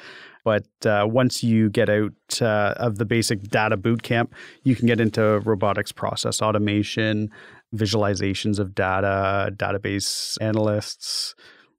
But 0.43 0.67
uh, 0.87 1.07
once 1.09 1.43
you 1.43 1.69
get 1.69 1.91
out 1.91 2.13
uh, 2.41 2.75
of 2.77 2.97
the 2.97 3.05
basic 3.05 3.43
data 3.43 3.77
boot 3.77 4.03
camp, 4.03 4.35
you 4.63 4.75
can 4.75 4.87
get 4.87 5.01
into 5.01 5.41
robotics 5.41 5.93
process 5.93 6.41
automation, 6.41 7.31
visualizations 7.75 8.59
of 8.59 8.75
data, 8.75 9.53
database 9.57 10.39
analysts, 10.41 11.35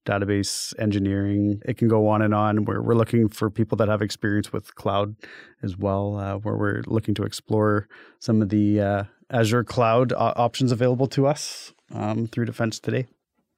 database 0.05 0.73
engineering. 0.79 1.61
It 1.65 1.77
can 1.77 1.87
go 1.87 2.07
on 2.07 2.21
and 2.21 2.33
on. 2.33 2.65
We're, 2.65 2.81
we're 2.81 2.95
looking 2.95 3.29
for 3.29 3.49
people 3.49 3.75
that 3.77 3.87
have 3.87 4.01
experience 4.01 4.53
with 4.53 4.75
cloud 4.75 5.15
as 5.63 5.77
well, 5.77 6.17
uh, 6.17 6.37
where 6.37 6.55
we're 6.55 6.83
looking 6.85 7.15
to 7.15 7.23
explore 7.23 7.87
some 8.19 8.41
of 8.41 8.49
the 8.49 8.81
uh, 8.81 9.03
Azure 9.31 9.63
cloud 9.63 10.13
uh, 10.13 10.33
options 10.35 10.71
available 10.71 11.07
to 11.07 11.25
us 11.27 11.73
um, 11.91 12.27
through 12.27 12.45
Defense 12.45 12.79
Today. 12.79 13.07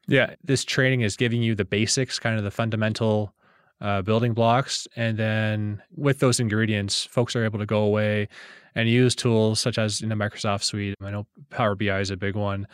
Yeah, 0.07 0.35
this 0.41 0.63
training 0.63 1.01
is 1.01 1.17
giving 1.17 1.43
you 1.43 1.53
the 1.53 1.65
basics, 1.65 2.17
kind 2.17 2.37
of 2.37 2.45
the 2.45 2.51
fundamental 2.51 3.33
uh, 3.81 4.01
building 4.01 4.33
blocks. 4.33 4.87
And 4.95 5.17
then 5.17 5.81
with 5.95 6.19
those 6.19 6.39
ingredients, 6.39 7.05
folks 7.05 7.35
are 7.35 7.43
able 7.43 7.59
to 7.59 7.65
go 7.65 7.81
away 7.81 8.29
and 8.77 8.87
use 8.87 9.15
tools 9.15 9.59
such 9.59 9.79
as 9.79 10.01
in 10.01 10.09
the 10.09 10.15
Microsoft 10.15 10.63
suite. 10.63 10.95
I 11.01 11.09
know 11.09 11.25
Power 11.49 11.73
BI 11.73 11.99
is 11.99 12.11
a 12.11 12.15
big 12.15 12.35
one 12.35 12.67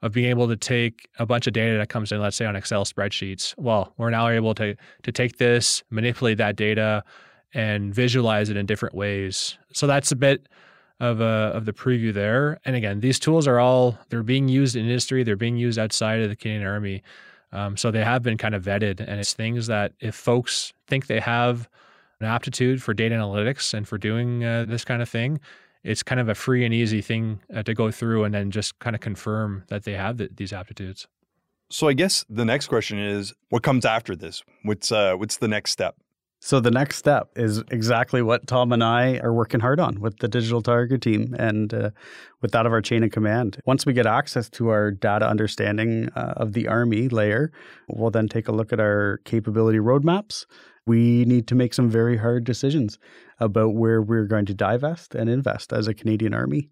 of 0.00 0.12
being 0.12 0.30
able 0.30 0.48
to 0.48 0.56
take 0.56 1.06
a 1.18 1.26
bunch 1.26 1.46
of 1.46 1.52
data 1.52 1.76
that 1.76 1.90
comes 1.90 2.10
in, 2.10 2.18
let's 2.18 2.34
say 2.34 2.46
on 2.46 2.56
Excel 2.56 2.86
spreadsheets. 2.86 3.54
Well, 3.58 3.92
we're 3.98 4.08
now 4.08 4.28
able 4.28 4.54
to 4.54 4.74
to 5.02 5.12
take 5.12 5.36
this, 5.36 5.82
manipulate 5.90 6.38
that 6.38 6.56
data, 6.56 7.04
and 7.52 7.94
visualize 7.94 8.48
it 8.48 8.56
in 8.56 8.64
different 8.64 8.94
ways. 8.94 9.58
So 9.74 9.86
that's 9.86 10.10
a 10.10 10.16
bit 10.16 10.48
of 10.98 11.20
a, 11.20 11.52
of 11.54 11.66
the 11.66 11.74
preview 11.74 12.14
there. 12.14 12.58
And 12.64 12.74
again, 12.74 13.00
these 13.00 13.18
tools 13.18 13.46
are 13.46 13.58
all 13.58 13.98
they're 14.08 14.22
being 14.22 14.48
used 14.48 14.76
in 14.76 14.86
industry. 14.86 15.24
They're 15.24 15.36
being 15.36 15.58
used 15.58 15.78
outside 15.78 16.22
of 16.22 16.30
the 16.30 16.36
Canadian 16.36 16.66
Army. 16.66 17.02
Um, 17.52 17.76
so 17.76 17.90
they 17.90 18.02
have 18.02 18.22
been 18.22 18.38
kind 18.38 18.54
of 18.54 18.64
vetted, 18.64 19.00
and 19.00 19.20
it's 19.20 19.34
things 19.34 19.66
that 19.66 19.92
if 20.00 20.14
folks 20.14 20.72
think 20.86 21.06
they 21.06 21.20
have 21.20 21.68
an 22.20 22.26
aptitude 22.26 22.82
for 22.82 22.94
data 22.94 23.14
analytics 23.14 23.74
and 23.74 23.88
for 23.88 23.98
doing 23.98 24.44
uh, 24.44 24.64
this 24.68 24.84
kind 24.84 25.02
of 25.02 25.08
thing, 25.08 25.40
it's 25.82 26.02
kind 26.02 26.20
of 26.20 26.28
a 26.28 26.34
free 26.34 26.64
and 26.64 26.74
easy 26.74 27.00
thing 27.00 27.40
uh, 27.54 27.62
to 27.62 27.74
go 27.74 27.90
through 27.90 28.24
and 28.24 28.34
then 28.34 28.50
just 28.50 28.78
kind 28.78 28.94
of 28.94 29.00
confirm 29.00 29.64
that 29.68 29.84
they 29.84 29.94
have 29.94 30.18
the, 30.18 30.28
these 30.34 30.52
aptitudes. 30.52 31.06
So 31.70 31.88
I 31.88 31.92
guess 31.92 32.24
the 32.28 32.44
next 32.44 32.66
question 32.66 32.98
is, 32.98 33.32
what 33.48 33.62
comes 33.62 33.84
after 33.84 34.16
this? 34.16 34.42
What's 34.64 34.90
uh, 34.90 35.14
what's 35.14 35.36
the 35.36 35.48
next 35.48 35.70
step? 35.70 35.96
So 36.42 36.58
the 36.58 36.70
next 36.70 36.96
step 36.96 37.28
is 37.36 37.58
exactly 37.70 38.22
what 38.22 38.46
Tom 38.46 38.72
and 38.72 38.82
I 38.82 39.18
are 39.18 39.32
working 39.32 39.60
hard 39.60 39.78
on 39.78 40.00
with 40.00 40.18
the 40.20 40.26
Digital 40.26 40.62
Tiger 40.62 40.96
team 40.96 41.36
and 41.38 41.72
uh, 41.72 41.90
with 42.40 42.52
that 42.52 42.64
of 42.64 42.72
our 42.72 42.80
chain 42.80 43.04
of 43.04 43.10
command. 43.10 43.60
Once 43.66 43.84
we 43.84 43.92
get 43.92 44.06
access 44.06 44.48
to 44.50 44.70
our 44.70 44.90
data 44.90 45.28
understanding 45.28 46.08
uh, 46.16 46.32
of 46.38 46.54
the 46.54 46.66
Army 46.66 47.10
layer, 47.10 47.52
we'll 47.88 48.10
then 48.10 48.26
take 48.26 48.48
a 48.48 48.52
look 48.52 48.72
at 48.72 48.80
our 48.80 49.20
capability 49.24 49.78
roadmaps. 49.78 50.46
We 50.90 51.24
need 51.24 51.46
to 51.46 51.54
make 51.54 51.72
some 51.72 51.88
very 51.88 52.16
hard 52.16 52.42
decisions 52.42 52.98
about 53.38 53.74
where 53.74 54.02
we're 54.02 54.24
going 54.24 54.46
to 54.46 54.54
divest 54.54 55.14
and 55.14 55.30
invest 55.30 55.72
as 55.72 55.86
a 55.86 55.94
Canadian 55.94 56.34
Army 56.34 56.68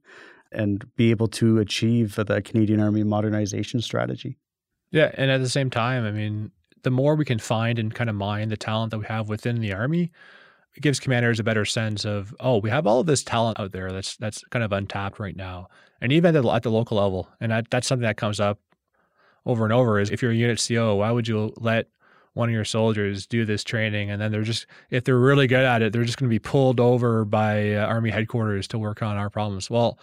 and 0.50 0.84
be 0.96 1.12
able 1.12 1.28
to 1.28 1.58
achieve 1.58 2.16
the 2.16 2.42
Canadian 2.42 2.80
Army 2.80 3.04
modernization 3.04 3.80
strategy. 3.80 4.36
Yeah, 4.90 5.12
and 5.14 5.30
at 5.30 5.40
the 5.40 5.48
same 5.48 5.70
time, 5.70 6.04
I 6.04 6.10
mean, 6.10 6.50
the 6.82 6.90
more 6.90 7.14
we 7.14 7.24
can 7.24 7.38
find 7.38 7.78
and 7.78 7.94
kind 7.94 8.10
of 8.10 8.16
mine 8.16 8.48
the 8.48 8.56
talent 8.56 8.90
that 8.90 8.98
we 8.98 9.06
have 9.06 9.28
within 9.28 9.60
the 9.60 9.72
army, 9.72 10.10
it 10.74 10.80
gives 10.80 10.98
commanders 10.98 11.38
a 11.38 11.44
better 11.44 11.64
sense 11.64 12.04
of, 12.04 12.34
oh, 12.40 12.58
we 12.58 12.70
have 12.70 12.88
all 12.88 12.98
of 12.98 13.06
this 13.06 13.22
talent 13.22 13.60
out 13.60 13.70
there 13.70 13.92
that's 13.92 14.16
that's 14.16 14.42
kind 14.50 14.64
of 14.64 14.72
untapped 14.72 15.20
right 15.20 15.36
now, 15.36 15.68
and 16.00 16.10
even 16.10 16.34
at 16.34 16.42
the, 16.42 16.50
at 16.50 16.64
the 16.64 16.72
local 16.72 16.96
level, 16.96 17.28
and 17.40 17.52
that, 17.52 17.70
that's 17.70 17.86
something 17.86 18.08
that 18.08 18.16
comes 18.16 18.40
up 18.40 18.58
over 19.46 19.62
and 19.62 19.72
over. 19.72 20.00
Is 20.00 20.10
if 20.10 20.22
you're 20.22 20.32
a 20.32 20.34
unit 20.34 20.64
CO, 20.66 20.96
why 20.96 21.12
would 21.12 21.28
you 21.28 21.52
let 21.58 21.86
one 22.38 22.48
of 22.48 22.52
your 22.52 22.64
soldiers 22.64 23.26
do 23.26 23.44
this 23.44 23.64
training 23.64 24.10
and 24.10 24.20
then 24.20 24.30
they're 24.30 24.42
just 24.42 24.66
if 24.90 25.04
they're 25.04 25.18
really 25.18 25.46
good 25.46 25.64
at 25.64 25.82
it 25.82 25.92
they're 25.92 26.04
just 26.04 26.18
going 26.18 26.28
to 26.28 26.34
be 26.34 26.38
pulled 26.38 26.80
over 26.80 27.24
by 27.24 27.74
uh, 27.74 27.84
army 27.86 28.10
headquarters 28.10 28.68
to 28.68 28.78
work 28.78 29.02
on 29.02 29.16
our 29.16 29.28
problems 29.28 29.68
well 29.68 29.98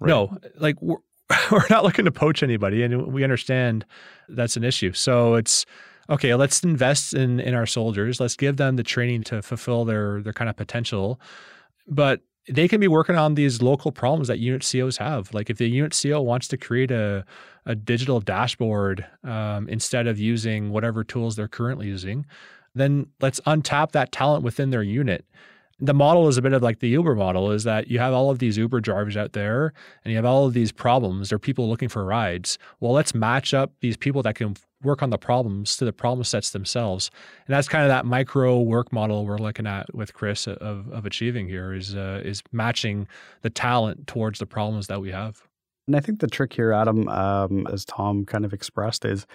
right. 0.00 0.08
no 0.08 0.36
like 0.58 0.80
we're, 0.80 0.96
we're 1.50 1.66
not 1.68 1.84
looking 1.84 2.04
to 2.04 2.12
poach 2.12 2.42
anybody 2.42 2.82
and 2.82 3.12
we 3.12 3.22
understand 3.22 3.84
that's 4.28 4.56
an 4.56 4.64
issue 4.64 4.92
so 4.92 5.34
it's 5.34 5.66
okay, 6.08 6.34
let's 6.34 6.62
invest 6.62 7.14
in 7.14 7.40
in 7.40 7.54
our 7.54 7.66
soldiers. 7.66 8.20
Let's 8.20 8.36
give 8.36 8.56
them 8.56 8.76
the 8.76 8.82
training 8.82 9.24
to 9.24 9.42
fulfill 9.42 9.84
their 9.84 10.22
their 10.22 10.32
kind 10.32 10.48
of 10.48 10.56
potential. 10.56 11.20
But 11.88 12.20
they 12.48 12.68
can 12.68 12.80
be 12.80 12.88
working 12.88 13.16
on 13.16 13.34
these 13.34 13.60
local 13.60 13.90
problems 13.90 14.28
that 14.28 14.38
unit 14.38 14.66
COs 14.70 14.96
have. 14.98 15.32
Like 15.34 15.50
if 15.50 15.58
the 15.58 15.68
unit 15.68 15.98
CO 16.00 16.20
wants 16.20 16.48
to 16.48 16.56
create 16.56 16.90
a 16.90 17.24
a 17.68 17.74
digital 17.74 18.20
dashboard 18.20 19.04
um, 19.24 19.68
instead 19.68 20.06
of 20.06 20.20
using 20.20 20.70
whatever 20.70 21.02
tools 21.02 21.34
they're 21.34 21.48
currently 21.48 21.88
using, 21.88 22.24
then 22.76 23.08
let's 23.20 23.40
untap 23.40 23.90
that 23.90 24.12
talent 24.12 24.44
within 24.44 24.70
their 24.70 24.84
unit 24.84 25.24
the 25.78 25.94
model 25.94 26.26
is 26.26 26.38
a 26.38 26.42
bit 26.42 26.54
of 26.54 26.62
like 26.62 26.78
the 26.78 26.88
Uber 26.88 27.14
model 27.14 27.50
is 27.50 27.64
that 27.64 27.88
you 27.88 27.98
have 27.98 28.14
all 28.14 28.30
of 28.30 28.38
these 28.38 28.56
Uber 28.56 28.80
drivers 28.80 29.16
out 29.16 29.34
there 29.34 29.74
and 30.04 30.10
you 30.10 30.16
have 30.16 30.24
all 30.24 30.46
of 30.46 30.54
these 30.54 30.72
problems. 30.72 31.28
There 31.28 31.36
are 31.36 31.40
people 31.40 31.68
looking 31.68 31.88
for 31.88 32.04
rides. 32.04 32.58
Well, 32.80 32.92
let's 32.92 33.14
match 33.14 33.52
up 33.52 33.72
these 33.80 33.96
people 33.96 34.22
that 34.22 34.36
can 34.36 34.56
work 34.82 35.02
on 35.02 35.10
the 35.10 35.18
problems 35.18 35.76
to 35.76 35.84
the 35.84 35.92
problem 35.92 36.24
sets 36.24 36.50
themselves. 36.50 37.10
And 37.46 37.54
that's 37.54 37.68
kind 37.68 37.84
of 37.84 37.88
that 37.88 38.06
micro 38.06 38.60
work 38.60 38.90
model 38.90 39.26
we're 39.26 39.38
looking 39.38 39.66
at 39.66 39.94
with 39.94 40.14
Chris 40.14 40.46
of, 40.46 40.88
of 40.90 41.04
achieving 41.04 41.46
here 41.46 41.74
is, 41.74 41.94
uh, 41.94 42.22
is 42.24 42.42
matching 42.52 43.06
the 43.42 43.50
talent 43.50 44.06
towards 44.06 44.38
the 44.38 44.46
problems 44.46 44.86
that 44.86 45.00
we 45.00 45.10
have. 45.10 45.42
And 45.86 45.94
I 45.94 46.00
think 46.00 46.20
the 46.20 46.26
trick 46.26 46.52
here, 46.54 46.72
Adam, 46.72 47.06
um, 47.08 47.66
as 47.68 47.84
Tom 47.84 48.24
kind 48.24 48.44
of 48.44 48.52
expressed, 48.52 49.04
is 49.04 49.26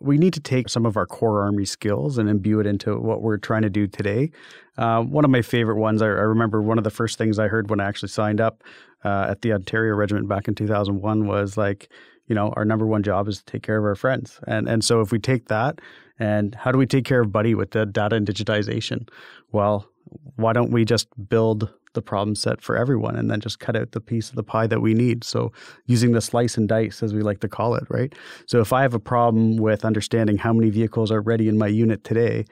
we 0.00 0.18
need 0.18 0.34
to 0.34 0.40
take 0.40 0.68
some 0.68 0.84
of 0.84 0.96
our 0.96 1.06
core 1.06 1.42
Army 1.42 1.64
skills 1.64 2.18
and 2.18 2.28
imbue 2.28 2.60
it 2.60 2.66
into 2.66 2.98
what 2.98 3.22
we're 3.22 3.38
trying 3.38 3.62
to 3.62 3.70
do 3.70 3.86
today. 3.86 4.30
Uh, 4.76 5.02
one 5.02 5.24
of 5.24 5.30
my 5.30 5.42
favorite 5.42 5.76
ones, 5.76 6.02
I, 6.02 6.06
I, 6.06 6.08
remember 6.08 6.60
one 6.60 6.76
of 6.78 6.84
the 6.84 6.90
first 6.90 7.16
things 7.16 7.38
I 7.38 7.48
heard 7.48 7.70
when 7.70 7.80
I 7.80 7.84
actually 7.86 8.10
signed 8.10 8.40
up 8.40 8.62
uh, 9.04 9.26
at 9.30 9.40
the 9.42 9.52
Ontario 9.52 9.94
Regiment 9.94 10.28
back 10.28 10.48
in 10.48 10.54
2001 10.54 11.26
was 11.26 11.56
like, 11.56 11.88
you 12.26 12.34
know, 12.34 12.52
our 12.56 12.64
number 12.64 12.86
one 12.86 13.02
job 13.02 13.28
is 13.28 13.38
to 13.38 13.44
take 13.44 13.62
care 13.62 13.78
of 13.78 13.84
our 13.84 13.94
friends. 13.94 14.38
And, 14.46 14.68
and 14.68 14.84
so 14.84 15.00
if 15.00 15.12
we 15.12 15.18
take 15.18 15.48
that 15.48 15.80
and 16.18 16.54
how 16.54 16.72
do 16.72 16.78
we 16.78 16.86
take 16.86 17.04
care 17.04 17.20
of 17.20 17.32
Buddy 17.32 17.54
with 17.54 17.70
the 17.70 17.86
data 17.86 18.16
and 18.16 18.26
digitization? 18.26 19.08
Well, 19.52 19.88
why 20.36 20.52
don't 20.52 20.70
we 20.70 20.84
just 20.84 21.08
build 21.28 21.70
the 21.94 22.02
problem 22.02 22.34
set 22.34 22.60
for 22.60 22.76
everyone 22.76 23.16
and 23.16 23.30
then 23.30 23.40
just 23.40 23.58
cut 23.58 23.74
out 23.74 23.92
the 23.92 24.00
piece 24.00 24.28
of 24.28 24.36
the 24.36 24.42
pie 24.42 24.66
that 24.66 24.80
we 24.80 24.94
need. 24.94 25.24
So 25.24 25.50
using 25.86 26.12
the 26.12 26.20
slice 26.20 26.56
and 26.56 26.68
dice 26.68 27.02
as 27.02 27.12
we 27.14 27.22
like 27.22 27.40
to 27.40 27.48
call 27.48 27.74
it, 27.74 27.84
right? 27.88 28.14
So 28.46 28.60
if 28.60 28.72
I 28.72 28.82
have 28.82 28.94
a 28.94 29.00
problem 29.00 29.56
with 29.56 29.84
understanding 29.84 30.36
how 30.36 30.52
many 30.52 30.70
vehicles 30.70 31.10
are 31.10 31.20
ready 31.20 31.48
in 31.48 31.58
my 31.58 31.68
unit 31.68 32.04
today, 32.04 32.44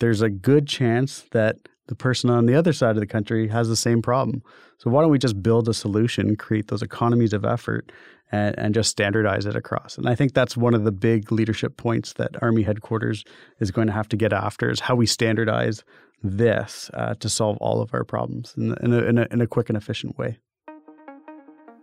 there's 0.00 0.22
a 0.22 0.28
good 0.28 0.66
chance 0.66 1.24
that 1.30 1.56
the 1.86 1.94
person 1.94 2.30
on 2.30 2.46
the 2.46 2.54
other 2.54 2.72
side 2.72 2.96
of 2.96 3.00
the 3.00 3.06
country 3.06 3.48
has 3.48 3.68
the 3.68 3.76
same 3.76 4.02
problem. 4.02 4.42
So 4.78 4.90
why 4.90 5.02
don't 5.02 5.10
we 5.10 5.18
just 5.18 5.42
build 5.42 5.68
a 5.68 5.74
solution, 5.74 6.36
create 6.36 6.68
those 6.68 6.82
economies 6.82 7.32
of 7.32 7.44
effort 7.44 7.92
and, 8.32 8.58
and 8.58 8.74
just 8.74 8.90
standardize 8.90 9.44
it 9.44 9.56
across? 9.56 9.98
And 9.98 10.08
I 10.08 10.14
think 10.14 10.32
that's 10.32 10.56
one 10.56 10.74
of 10.74 10.84
the 10.84 10.92
big 10.92 11.30
leadership 11.30 11.76
points 11.76 12.14
that 12.14 12.42
Army 12.42 12.62
headquarters 12.62 13.24
is 13.58 13.70
going 13.70 13.88
to 13.88 13.92
have 13.92 14.08
to 14.08 14.16
get 14.16 14.32
after 14.32 14.70
is 14.70 14.80
how 14.80 14.94
we 14.94 15.06
standardize 15.06 15.84
this 16.22 16.90
uh, 16.94 17.14
to 17.14 17.28
solve 17.28 17.56
all 17.58 17.80
of 17.80 17.94
our 17.94 18.04
problems 18.04 18.54
in, 18.56 18.74
in, 18.82 18.92
a, 18.92 18.98
in, 18.98 19.18
a, 19.18 19.26
in 19.30 19.40
a 19.40 19.46
quick 19.46 19.68
and 19.68 19.76
efficient 19.76 20.18
way. 20.18 20.38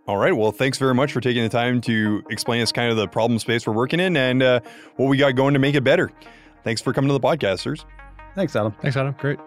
All 0.06 0.16
right. 0.16 0.34
Well, 0.34 0.52
thanks 0.52 0.78
very 0.78 0.94
much 0.94 1.12
for 1.12 1.20
taking 1.20 1.42
the 1.42 1.50
time 1.50 1.82
to 1.82 2.22
explain 2.30 2.62
us 2.62 2.72
kind 2.72 2.90
of 2.90 2.96
the 2.96 3.06
problem 3.06 3.38
space 3.38 3.66
we're 3.66 3.74
working 3.74 4.00
in 4.00 4.16
and 4.16 4.42
uh, 4.42 4.60
what 4.96 5.06
we 5.06 5.18
got 5.18 5.34
going 5.36 5.52
to 5.52 5.60
make 5.60 5.74
it 5.74 5.84
better. 5.84 6.10
Thanks 6.64 6.80
for 6.80 6.94
coming 6.94 7.08
to 7.08 7.12
the 7.12 7.20
podcasters. 7.20 7.84
Thanks, 8.34 8.56
Adam. 8.56 8.74
Thanks, 8.80 8.96
Adam. 8.96 9.14
Great. 9.18 9.38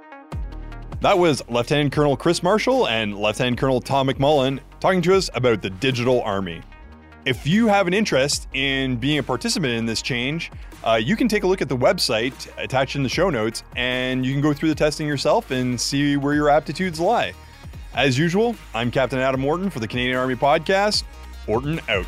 That 1.01 1.17
was 1.17 1.41
Lieutenant 1.49 1.91
Colonel 1.93 2.15
Chris 2.15 2.43
Marshall 2.43 2.87
and 2.87 3.17
Lieutenant 3.17 3.57
Colonel 3.57 3.81
Tom 3.81 4.07
McMullen 4.07 4.59
talking 4.79 5.01
to 5.01 5.15
us 5.15 5.31
about 5.33 5.63
the 5.63 5.71
digital 5.71 6.21
army. 6.21 6.61
If 7.23 7.45
you 7.45 7.67
have 7.67 7.85
an 7.85 7.93
interest 7.93 8.47
in 8.53 8.95
being 8.95 9.19
a 9.19 9.23
participant 9.23 9.73
in 9.73 9.85
this 9.85 10.01
change, 10.01 10.51
uh, 10.83 10.95
you 10.95 11.15
can 11.15 11.27
take 11.27 11.43
a 11.43 11.47
look 11.47 11.61
at 11.61 11.69
the 11.69 11.77
website 11.77 12.49
attached 12.57 12.95
in 12.95 13.03
the 13.03 13.09
show 13.09 13.29
notes 13.29 13.63
and 13.75 14.25
you 14.25 14.31
can 14.31 14.41
go 14.41 14.53
through 14.53 14.69
the 14.69 14.75
testing 14.75 15.07
yourself 15.07 15.51
and 15.51 15.79
see 15.79 16.17
where 16.17 16.33
your 16.33 16.49
aptitudes 16.49 16.99
lie. 16.99 17.33
As 17.93 18.17
usual, 18.17 18.55
I'm 18.73 18.89
Captain 18.89 19.19
Adam 19.19 19.39
Morton 19.39 19.69
for 19.69 19.79
the 19.79 19.87
Canadian 19.87 20.17
Army 20.17 20.35
Podcast. 20.35 21.03
Morton 21.47 21.79
out. 21.89 22.07